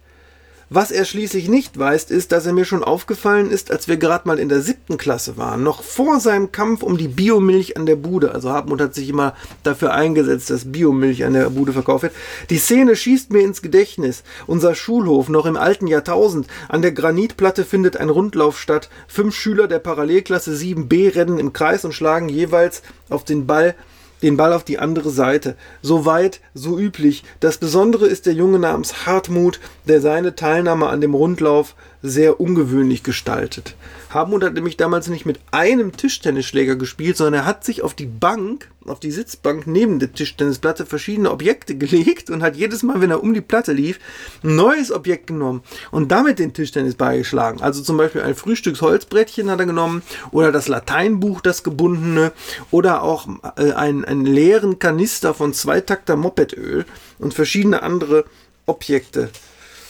Was 0.76 0.90
er 0.90 1.04
schließlich 1.04 1.48
nicht 1.48 1.78
weiß, 1.78 2.06
ist, 2.10 2.32
dass 2.32 2.46
er 2.46 2.52
mir 2.52 2.64
schon 2.64 2.82
aufgefallen 2.82 3.48
ist, 3.48 3.70
als 3.70 3.86
wir 3.86 3.96
gerade 3.96 4.26
mal 4.26 4.40
in 4.40 4.48
der 4.48 4.60
siebten 4.60 4.96
Klasse 4.96 5.36
waren, 5.36 5.62
noch 5.62 5.84
vor 5.84 6.18
seinem 6.18 6.50
Kampf 6.50 6.82
um 6.82 6.98
die 6.98 7.06
Biomilch 7.06 7.76
an 7.76 7.86
der 7.86 7.94
Bude. 7.94 8.32
Also 8.34 8.50
Hartmut 8.50 8.80
hat 8.80 8.92
sich 8.92 9.08
immer 9.08 9.36
dafür 9.62 9.94
eingesetzt, 9.94 10.50
dass 10.50 10.72
Biomilch 10.72 11.24
an 11.24 11.34
der 11.34 11.48
Bude 11.50 11.72
verkauft 11.72 12.02
wird. 12.02 12.14
Die 12.50 12.58
Szene 12.58 12.96
schießt 12.96 13.32
mir 13.32 13.42
ins 13.42 13.62
Gedächtnis. 13.62 14.24
Unser 14.48 14.74
Schulhof, 14.74 15.28
noch 15.28 15.46
im 15.46 15.56
alten 15.56 15.86
Jahrtausend. 15.86 16.48
An 16.68 16.82
der 16.82 16.90
Granitplatte 16.90 17.64
findet 17.64 17.96
ein 17.96 18.08
Rundlauf 18.08 18.58
statt. 18.58 18.90
Fünf 19.06 19.36
Schüler 19.36 19.68
der 19.68 19.78
Parallelklasse 19.78 20.56
7b 20.56 21.14
rennen 21.14 21.38
im 21.38 21.52
Kreis 21.52 21.84
und 21.84 21.94
schlagen 21.94 22.28
jeweils 22.28 22.82
auf 23.10 23.22
den 23.22 23.46
Ball 23.46 23.76
den 24.24 24.36
Ball 24.36 24.52
auf 24.52 24.64
die 24.64 24.78
andere 24.78 25.10
Seite. 25.10 25.54
So 25.82 26.06
weit, 26.06 26.40
so 26.54 26.78
üblich. 26.78 27.24
Das 27.40 27.58
Besondere 27.58 28.06
ist 28.06 28.26
der 28.26 28.32
Junge 28.32 28.58
namens 28.58 29.06
Hartmut, 29.06 29.60
der 29.86 30.00
seine 30.00 30.34
Teilnahme 30.34 30.88
an 30.88 31.00
dem 31.00 31.14
Rundlauf 31.14 31.76
sehr 32.06 32.38
ungewöhnlich 32.38 33.02
gestaltet. 33.02 33.76
Hartmut 34.10 34.44
hat 34.44 34.52
nämlich 34.52 34.76
damals 34.76 35.08
nicht 35.08 35.24
mit 35.24 35.40
einem 35.52 35.96
Tischtennisschläger 35.96 36.76
gespielt, 36.76 37.16
sondern 37.16 37.34
er 37.34 37.46
hat 37.46 37.64
sich 37.64 37.80
auf 37.80 37.94
die 37.94 38.04
Bank, 38.04 38.68
auf 38.84 39.00
die 39.00 39.10
Sitzbank 39.10 39.66
neben 39.66 39.98
der 40.00 40.12
Tischtennisplatte 40.12 40.84
verschiedene 40.84 41.30
Objekte 41.30 41.74
gelegt 41.78 42.28
und 42.28 42.42
hat 42.42 42.56
jedes 42.56 42.82
Mal, 42.82 43.00
wenn 43.00 43.10
er 43.10 43.22
um 43.22 43.32
die 43.32 43.40
Platte 43.40 43.72
lief, 43.72 43.98
ein 44.42 44.54
neues 44.54 44.92
Objekt 44.92 45.28
genommen 45.28 45.62
und 45.92 46.12
damit 46.12 46.40
den 46.40 46.52
Tischtennis 46.52 46.94
beigeschlagen. 46.94 47.62
Also 47.62 47.82
zum 47.82 47.96
Beispiel 47.96 48.20
ein 48.20 48.34
Frühstücksholzbrettchen 48.34 49.50
hat 49.50 49.60
er 49.60 49.66
genommen 49.66 50.02
oder 50.30 50.52
das 50.52 50.68
Lateinbuch, 50.68 51.40
das 51.40 51.62
gebundene 51.62 52.32
oder 52.70 53.02
auch 53.02 53.26
äh, 53.56 53.72
einen, 53.72 54.04
einen 54.04 54.26
leeren 54.26 54.78
Kanister 54.78 55.32
von 55.32 55.54
Zweitakter 55.54 56.16
Mopedöl 56.16 56.84
und 57.18 57.32
verschiedene 57.32 57.82
andere 57.82 58.26
Objekte. 58.66 59.30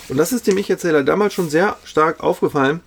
Und 0.09 0.17
das 0.17 0.33
ist 0.33 0.47
dem 0.47 0.59
Ich-Erzähler 0.59 1.03
damals 1.03 1.35
schon 1.35 1.51
sehr 1.51 1.77
stark 1.85 2.23
aufgefallen. 2.23 2.81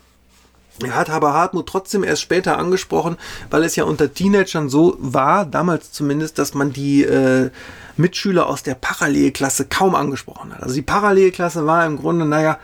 Er 0.84 0.96
hat 0.96 1.10
aber 1.10 1.34
Hartmut 1.34 1.68
trotzdem 1.68 2.04
erst 2.04 2.22
später 2.22 2.58
angesprochen, 2.60 3.18
weil 3.50 3.64
es 3.64 3.76
ja 3.76 3.84
unter 3.84 4.14
Teenagern 4.14 4.70
so 4.70 4.96
war, 5.00 5.46
damals 5.46 5.92
zumindest, 5.92 6.38
dass 6.38 6.54
man 6.54 6.72
die 6.72 7.04
äh, 7.04 7.50
Mitschüler 7.96 8.48
aus 8.48 8.62
der 8.62 8.76
Parallelklasse 8.76 9.66
kaum 9.66 9.96
angesprochen 9.96 10.54
hat. 10.54 10.62
Also 10.62 10.76
die 10.76 10.84
Parallelklasse 10.84 11.66
war 11.66 11.86
im 11.86 11.98
Grunde, 11.98 12.26
naja, 12.26 12.60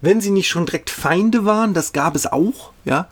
wenn 0.00 0.20
sie 0.20 0.30
nicht 0.30 0.48
schon 0.48 0.66
direkt 0.66 0.90
Feinde 0.90 1.44
waren, 1.44 1.74
das 1.74 1.92
gab 1.92 2.14
es 2.14 2.26
auch, 2.26 2.72
ja, 2.84 3.08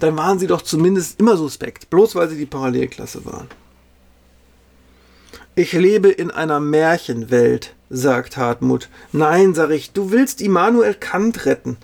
dann 0.00 0.16
waren 0.16 0.40
sie 0.40 0.48
doch 0.48 0.62
zumindest 0.62 1.20
immer 1.20 1.36
suspekt, 1.36 1.88
bloß 1.88 2.16
weil 2.16 2.28
sie 2.28 2.36
die 2.36 2.46
Parallelklasse 2.46 3.24
waren. 3.24 3.46
Ich 5.54 5.72
lebe 5.72 6.08
in 6.08 6.32
einer 6.32 6.58
Märchenwelt, 6.58 7.75
sagt 7.90 8.36
Hartmut. 8.36 8.88
Nein, 9.12 9.54
sag 9.54 9.70
ich, 9.70 9.92
du 9.92 10.10
willst 10.10 10.40
Immanuel 10.40 10.94
Kant 10.94 11.46
retten. 11.46 11.76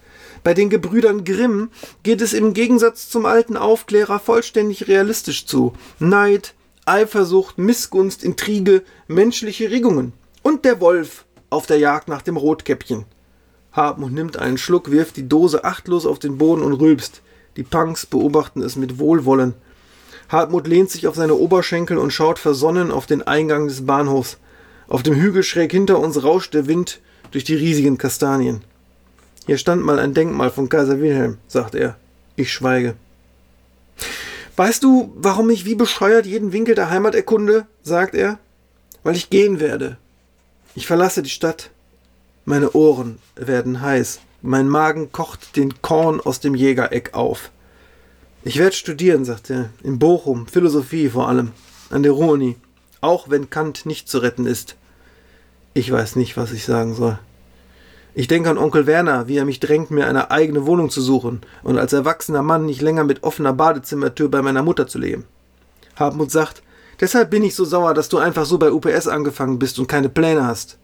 Bei 0.45 0.55
den 0.55 0.71
Gebrüdern 0.71 1.25
Grimm 1.25 1.71
geht 2.03 2.21
es 2.21 2.33
im 2.33 2.53
Gegensatz 2.53 3.09
zum 3.09 3.27
alten 3.27 3.57
Aufklärer 3.57 4.19
vollständig 4.19 4.89
realistisch 4.89 5.47
zu. 5.47 5.73
Neid, 5.99 6.55
Eifersucht, 6.85 7.59
Missgunst, 7.59 8.25
Intrige, 8.25 8.83
menschliche 9.07 9.71
Regungen. 9.71 10.13
Und 10.43 10.65
der 10.65 10.81
Wolf 10.81 11.25
auf 11.51 11.67
der 11.67 11.79
Jagd 11.79 12.09
nach 12.09 12.23
dem 12.23 12.37
Rotkäppchen. 12.37 13.05
Hartmut 13.71 14.13
nimmt 14.13 14.37
einen 14.37 14.59
Schluck, 14.59 14.91
wirft 14.91 15.17
die 15.17 15.29
Dose 15.29 15.65
achtlos 15.65 16.07
auf 16.07 16.19
den 16.19 16.39
Boden 16.39 16.63
und 16.63 16.75
rülpst. 16.75 17.23
Die 17.57 17.63
Punks 17.63 18.07
beobachten 18.07 18.63
es 18.63 18.77
mit 18.77 18.99
Wohlwollen. 18.99 19.55
Hartmut 20.29 20.67
lehnt 20.67 20.91
sich 20.91 21.07
auf 21.07 21.15
seine 21.15 21.35
Oberschenkel 21.35 21.99
und 21.99 22.13
schaut 22.13 22.39
versonnen 22.39 22.91
auf 22.91 23.07
den 23.07 23.23
Eingang 23.23 23.69
des 23.69 23.87
Bahnhofs. 23.87 24.39
Auf 24.93 25.03
dem 25.03 25.15
Hügel 25.15 25.43
schräg 25.43 25.73
hinter 25.73 25.99
uns 25.99 26.23
rauscht 26.23 26.53
der 26.53 26.67
Wind 26.67 27.01
durch 27.31 27.45
die 27.45 27.55
riesigen 27.55 27.97
Kastanien. 27.97 28.63
Hier 29.47 29.57
stand 29.57 29.83
mal 29.83 29.99
ein 29.99 30.13
Denkmal 30.13 30.51
von 30.51 30.69
Kaiser 30.69 31.01
Wilhelm, 31.01 31.39
sagt 31.49 31.75
er. 31.75 31.97
Ich 32.37 32.53
schweige. 32.53 32.95
Weißt 34.55 34.85
du, 34.85 35.11
warum 35.17 35.49
ich 35.49 35.65
wie 35.65 35.77
bescheuert 35.77 36.27
jeden 36.27 36.53
Winkel 36.53 36.75
der 36.75 36.91
Heimat 36.91 37.15
erkunde? 37.15 37.67
sagt 37.83 38.15
er. 38.15 38.39
Weil 39.03 39.17
ich 39.17 39.31
gehen 39.31 39.61
werde. 39.61 39.97
Ich 40.75 40.87
verlasse 40.87 41.23
die 41.23 41.31
Stadt. 41.31 41.71
Meine 42.45 42.73
Ohren 42.73 43.19
werden 43.35 43.81
heiß. 43.81 44.21
Mein 44.43 44.69
Magen 44.69 45.11
kocht 45.11 45.57
den 45.57 45.81
Korn 45.81 46.21
aus 46.21 46.41
dem 46.41 46.55
Jägereck 46.55 47.15
auf. 47.15 47.51
Ich 48.45 48.59
werde 48.59 48.77
studieren, 48.77 49.25
sagt 49.25 49.49
er. 49.49 49.71
In 49.83 49.99
Bochum, 49.99 50.47
Philosophie 50.47 51.09
vor 51.09 51.29
allem. 51.31 51.53
An 51.89 52.03
der 52.03 52.13
Ruhr-Uni. 52.13 52.57
Auch 53.01 53.31
wenn 53.31 53.49
Kant 53.49 53.87
nicht 53.87 54.07
zu 54.07 54.19
retten 54.19 54.45
ist. 54.45 54.77
Ich 55.75 55.91
weiß 55.91 56.17
nicht, 56.17 56.37
was 56.37 56.53
ich 56.53 56.65
sagen 56.65 56.95
soll. 56.95 57.19
Ich 58.15 58.29
denke 58.29 58.51
an 58.51 58.59
Onkel 58.59 58.87
Werner, 58.87 59.27
wie 59.27 59.39
er 59.39 59.47
mich 59.47 59.59
drängt, 59.59 59.91
mir 59.91 60.07
eine 60.07 60.31
eigene 60.31 60.67
Wohnung 60.67 60.91
zu 60.91 61.01
suchen 61.01 61.41
und 61.63 61.79
als 61.79 61.95
erwachsener 61.95 62.43
Mann 62.43 62.67
nicht 62.67 62.83
länger 62.83 63.05
mit 63.05 63.23
offener 63.23 63.55
Badezimmertür 63.55 64.29
bei 64.29 64.43
meiner 64.43 64.63
Mutter 64.63 64.87
zu 64.87 64.99
leben. 64.99 65.25
Hartmut 65.97 66.31
sagt, 66.31 66.63
deshalb 67.01 67.31
bin 67.31 67.43
ich 67.43 67.55
so 67.55 67.65
sauer, 67.65 67.95
dass 67.95 68.11
du 68.11 68.19
einfach 68.19 68.45
so 68.45 68.59
bei 68.59 68.71
UPS 68.71 69.09
angefangen 69.09 69.59
bist 69.59 69.79
und 69.79 69.87
keine 69.87 70.11
Pläne 70.11 70.47
hast. 70.47 70.77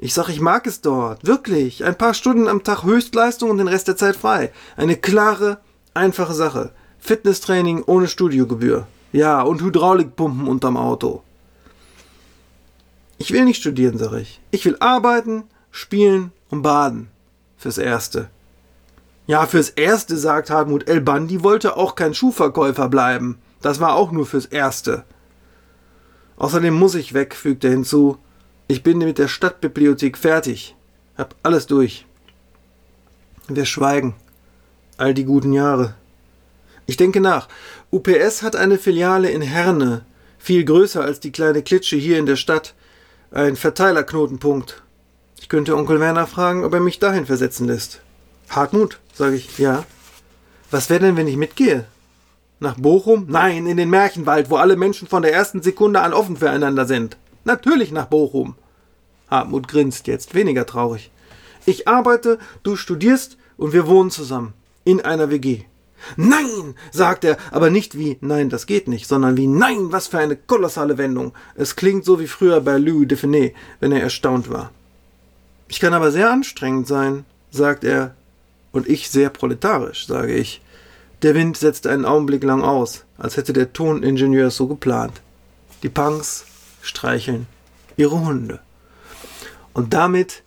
Ich 0.00 0.14
sag, 0.14 0.28
ich 0.28 0.40
mag 0.40 0.66
es 0.66 0.80
dort, 0.80 1.24
wirklich. 1.24 1.84
Ein 1.84 1.96
paar 1.96 2.14
Stunden 2.14 2.48
am 2.48 2.64
Tag 2.64 2.82
Höchstleistung 2.82 3.50
und 3.50 3.58
den 3.58 3.68
Rest 3.68 3.86
der 3.86 3.96
Zeit 3.96 4.16
frei. 4.16 4.50
Eine 4.76 4.96
klare, 4.96 5.58
einfache 5.94 6.34
Sache. 6.34 6.72
Fitnesstraining 6.98 7.84
ohne 7.86 8.08
Studiogebühr. 8.08 8.88
Ja, 9.12 9.42
und 9.42 9.62
Hydraulikpumpen 9.62 10.48
unterm 10.48 10.76
Auto. 10.76 11.22
Ich 13.22 13.32
will 13.32 13.44
nicht 13.44 13.60
studieren, 13.60 13.98
sag 13.98 14.14
ich. 14.14 14.40
Ich 14.50 14.64
will 14.64 14.76
arbeiten, 14.80 15.44
Spielen 15.70 16.32
und 16.50 16.62
Baden. 16.62 17.06
Fürs 17.56 17.78
Erste. 17.78 18.30
Ja, 19.28 19.46
fürs 19.46 19.68
Erste, 19.70 20.16
sagt 20.16 20.50
Hartmut 20.50 20.88
El 20.88 21.00
Bandi, 21.00 21.44
wollte 21.44 21.76
auch 21.76 21.94
kein 21.94 22.14
Schuhverkäufer 22.14 22.88
bleiben. 22.88 23.38
Das 23.60 23.78
war 23.78 23.94
auch 23.94 24.10
nur 24.10 24.26
fürs 24.26 24.46
Erste. 24.46 25.04
Außerdem 26.36 26.74
muss 26.74 26.96
ich 26.96 27.14
weg, 27.14 27.36
fügt 27.36 27.62
er 27.62 27.70
hinzu. 27.70 28.18
Ich 28.66 28.82
bin 28.82 28.98
mit 28.98 29.18
der 29.18 29.28
Stadtbibliothek 29.28 30.18
fertig. 30.18 30.74
Hab 31.16 31.36
alles 31.44 31.68
durch. 31.68 32.06
Wir 33.46 33.66
schweigen. 33.66 34.16
All 34.96 35.14
die 35.14 35.24
guten 35.24 35.52
Jahre. 35.52 35.94
Ich 36.86 36.96
denke 36.96 37.20
nach. 37.20 37.46
UPS 37.92 38.42
hat 38.42 38.56
eine 38.56 38.78
Filiale 38.78 39.30
in 39.30 39.42
Herne, 39.42 40.04
viel 40.38 40.64
größer 40.64 41.04
als 41.04 41.20
die 41.20 41.30
kleine 41.30 41.62
Klitsche 41.62 41.94
hier 41.94 42.18
in 42.18 42.26
der 42.26 42.34
Stadt. 42.34 42.74
Ein 43.34 43.56
Verteilerknotenpunkt. 43.56 44.82
Ich 45.40 45.48
könnte 45.48 45.74
Onkel 45.74 46.00
Werner 46.00 46.26
fragen, 46.26 46.64
ob 46.64 46.74
er 46.74 46.80
mich 46.80 46.98
dahin 46.98 47.24
versetzen 47.24 47.66
lässt. 47.66 48.02
Hartmut, 48.50 49.00
sage 49.14 49.36
ich, 49.36 49.58
ja. 49.58 49.86
Was 50.70 50.90
wäre 50.90 51.00
denn, 51.00 51.16
wenn 51.16 51.26
ich 51.26 51.38
mitgehe? 51.38 51.86
Nach 52.60 52.76
Bochum? 52.76 53.24
Nein, 53.30 53.66
in 53.66 53.78
den 53.78 53.88
Märchenwald, 53.88 54.50
wo 54.50 54.56
alle 54.56 54.76
Menschen 54.76 55.08
von 55.08 55.22
der 55.22 55.32
ersten 55.32 55.62
Sekunde 55.62 56.02
an 56.02 56.12
offen 56.12 56.36
füreinander 56.36 56.84
sind. 56.84 57.16
Natürlich 57.44 57.90
nach 57.90 58.04
Bochum. 58.04 58.54
Hartmut 59.30 59.66
grinst 59.66 60.08
jetzt, 60.08 60.34
weniger 60.34 60.66
traurig. 60.66 61.10
Ich 61.64 61.88
arbeite, 61.88 62.38
du 62.62 62.76
studierst 62.76 63.38
und 63.56 63.72
wir 63.72 63.86
wohnen 63.86 64.10
zusammen. 64.10 64.52
In 64.84 65.00
einer 65.00 65.30
WG. 65.30 65.64
Nein, 66.16 66.74
sagt 66.90 67.24
er, 67.24 67.36
aber 67.50 67.70
nicht 67.70 67.98
wie 67.98 68.18
Nein, 68.20 68.48
das 68.48 68.66
geht 68.66 68.88
nicht, 68.88 69.06
sondern 69.06 69.36
wie 69.36 69.46
Nein, 69.46 69.92
was 69.92 70.08
für 70.08 70.18
eine 70.18 70.36
kolossale 70.36 70.98
Wendung. 70.98 71.32
Es 71.54 71.76
klingt 71.76 72.04
so 72.04 72.20
wie 72.20 72.26
früher 72.26 72.60
bei 72.60 72.78
Louis 72.78 73.08
Define, 73.08 73.52
wenn 73.80 73.92
er 73.92 74.02
erstaunt 74.02 74.50
war. 74.50 74.70
Ich 75.68 75.80
kann 75.80 75.94
aber 75.94 76.10
sehr 76.10 76.30
anstrengend 76.30 76.86
sein, 76.86 77.24
sagt 77.50 77.84
er, 77.84 78.14
und 78.72 78.88
ich 78.88 79.10
sehr 79.10 79.30
proletarisch, 79.30 80.06
sage 80.06 80.34
ich. 80.34 80.60
Der 81.22 81.34
Wind 81.34 81.56
setzt 81.56 81.86
einen 81.86 82.04
Augenblick 82.04 82.42
lang 82.42 82.62
aus, 82.62 83.04
als 83.16 83.36
hätte 83.36 83.52
der 83.52 83.72
Toningenieur 83.72 84.48
es 84.48 84.56
so 84.56 84.66
geplant. 84.66 85.20
Die 85.82 85.88
Punks 85.88 86.44
streicheln 86.82 87.46
ihre 87.96 88.20
Hunde. 88.20 88.60
Und 89.72 89.94
damit 89.94 90.42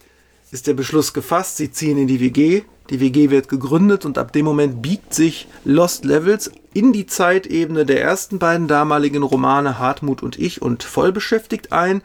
ist 0.52 0.68
der 0.68 0.74
Beschluss 0.74 1.14
gefasst, 1.14 1.58
sie 1.58 1.72
ziehen 1.72 1.98
in 1.98 2.08
die 2.08 2.20
WG, 2.20 2.64
Die 2.90 3.00
WG 3.00 3.32
wird 3.32 3.50
gegründet 3.50 4.06
und 4.06 4.18
ab 4.18 4.32
dem 4.32 4.46
Moment 4.46 4.82
biegt 4.82 5.14
sich 5.14 5.48
Lost 5.64 6.06
Levels 6.06 6.52
in 6.74 6.94
die 6.94 7.08
Zeitebene 7.08 7.86
der 7.86 8.02
ersten 8.02 8.38
beiden 8.38 8.68
damaligen 8.68 9.24
Romane 9.24 9.80
Hartmut 9.80 10.22
und 10.22 10.38
ich 10.38 10.62
und 10.62 10.84
vollbeschäftigt 10.84 11.72
ein 11.72 12.02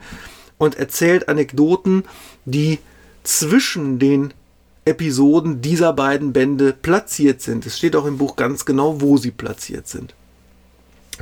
und 0.57 0.75
erzählt 0.75 1.29
Anekdoten, 1.29 2.03
die 2.45 2.79
zwischen 3.23 3.99
den 3.99 4.33
Episoden 4.83 5.61
dieser 5.61 5.93
beiden 5.93 6.33
Bände 6.33 6.73
platziert 6.73 7.41
sind. 7.41 7.67
Es 7.67 7.77
steht 7.77 7.95
auch 7.95 8.05
im 8.05 8.17
Buch 8.17 8.35
ganz 8.35 8.65
genau, 8.65 9.01
wo 9.01 9.17
sie 9.17 9.29
platziert 9.29 9.87
sind. 9.87 10.15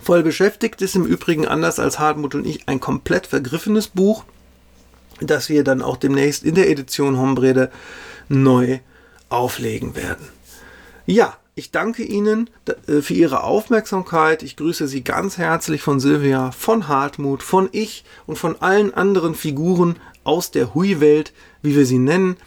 Voll 0.02 0.24
beschäftigt 0.24 0.82
ist 0.82 0.96
im 0.96 1.06
Übrigen 1.06 1.46
anders 1.46 1.80
als 1.80 2.00
Hartmut 2.00 2.36
und 2.36 2.48
ich 2.48 2.70
ein 2.70 2.80
komplett 2.80 3.28
vergriffenes 3.28 3.90
Buch, 3.90 4.24
das 5.20 5.50
wir 5.50 5.66
dann 5.66 5.82
auch 5.82 5.98
demnächst 5.98 6.44
in 6.44 6.56
der 6.56 6.70
Edition 6.70 7.18
Hombrede 7.18 7.70
neu 8.30 8.80
auflegen 9.30 9.96
werden. 9.96 10.28
Ja, 11.06 11.38
ich 11.56 11.72
danke 11.72 12.04
Ihnen 12.04 12.50
äh, 12.88 13.02
für 13.02 13.14
Ihre 13.14 13.44
Aufmerksamkeit. 13.44 14.44
Ich 14.44 14.56
grüße 14.56 14.88
Sie 14.88 15.04
ganz 15.04 15.38
herzlich 15.38 15.82
von 15.82 16.00
Silvia, 16.00 16.52
von 16.52 16.88
Hartmut, 16.88 17.44
von 17.44 17.68
ich 17.72 18.06
und 18.28 18.38
von 18.38 18.62
allen 18.62 18.94
anderen 18.94 19.36
Figuren 19.36 19.96
aus 20.24 20.52
der 20.52 20.76
Hui-Welt, 20.76 21.34
wie 21.62 21.76
wir 21.76 21.86
sie 21.86 21.98
nennen. 21.98 22.38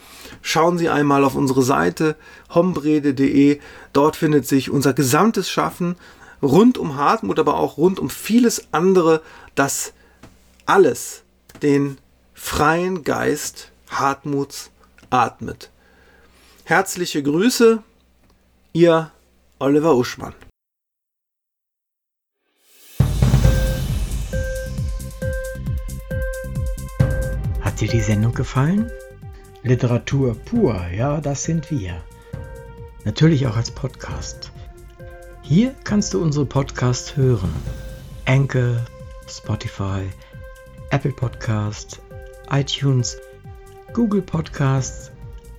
Schauen 0.41 0.79
Sie 0.79 0.89
einmal 0.89 1.25
auf 1.25 1.35
unsere 1.35 1.63
Seite 1.63 2.17
hombrede.de. 2.55 3.61
Dort 3.93 4.17
findet 4.17 4.47
sich 4.47 4.71
unser 4.71 4.93
gesamtes 4.93 5.51
Schaffen 5.51 5.97
rund 6.41 6.79
um 6.79 6.97
Hartmut, 6.97 7.39
aber 7.39 7.57
auch 7.57 7.77
rund 7.77 7.99
um 7.99 8.09
vieles 8.09 8.69
andere, 8.73 9.21
das 9.55 9.93
alles 10.65 11.23
den 11.61 11.99
freien 12.35 13.05
Geist 13.05 13.73
Hartmuts 13.91 14.71
atmet. 15.11 15.72
Herzliche 16.65 17.25
Grüße, 17.25 17.83
Ihr 18.73 19.11
Oliver 19.59 19.97
Uschmann. 19.97 20.33
Hat 27.61 27.81
dir 27.81 27.89
die 27.89 28.01
Sendung 28.01 28.33
gefallen? 28.33 28.91
Literatur 29.65 30.37
pur, 30.37 30.87
ja, 30.97 31.21
das 31.21 31.43
sind 31.43 31.71
wir. 31.73 32.01
Natürlich 33.05 33.47
auch 33.49 33.57
als 33.57 33.73
Podcast. 33.73 34.53
Hier 35.43 35.75
kannst 35.83 36.15
du 36.15 36.23
unsere 36.23 36.47
Podcasts 36.47 37.17
hören. 37.17 37.53
Anchor, 38.25 38.87
Spotify, 39.29 40.09
Apple 40.91 41.13
Podcasts, 41.13 42.01
iTunes, 42.51 43.19
Google 43.93 44.23
Podcasts, 44.23 45.12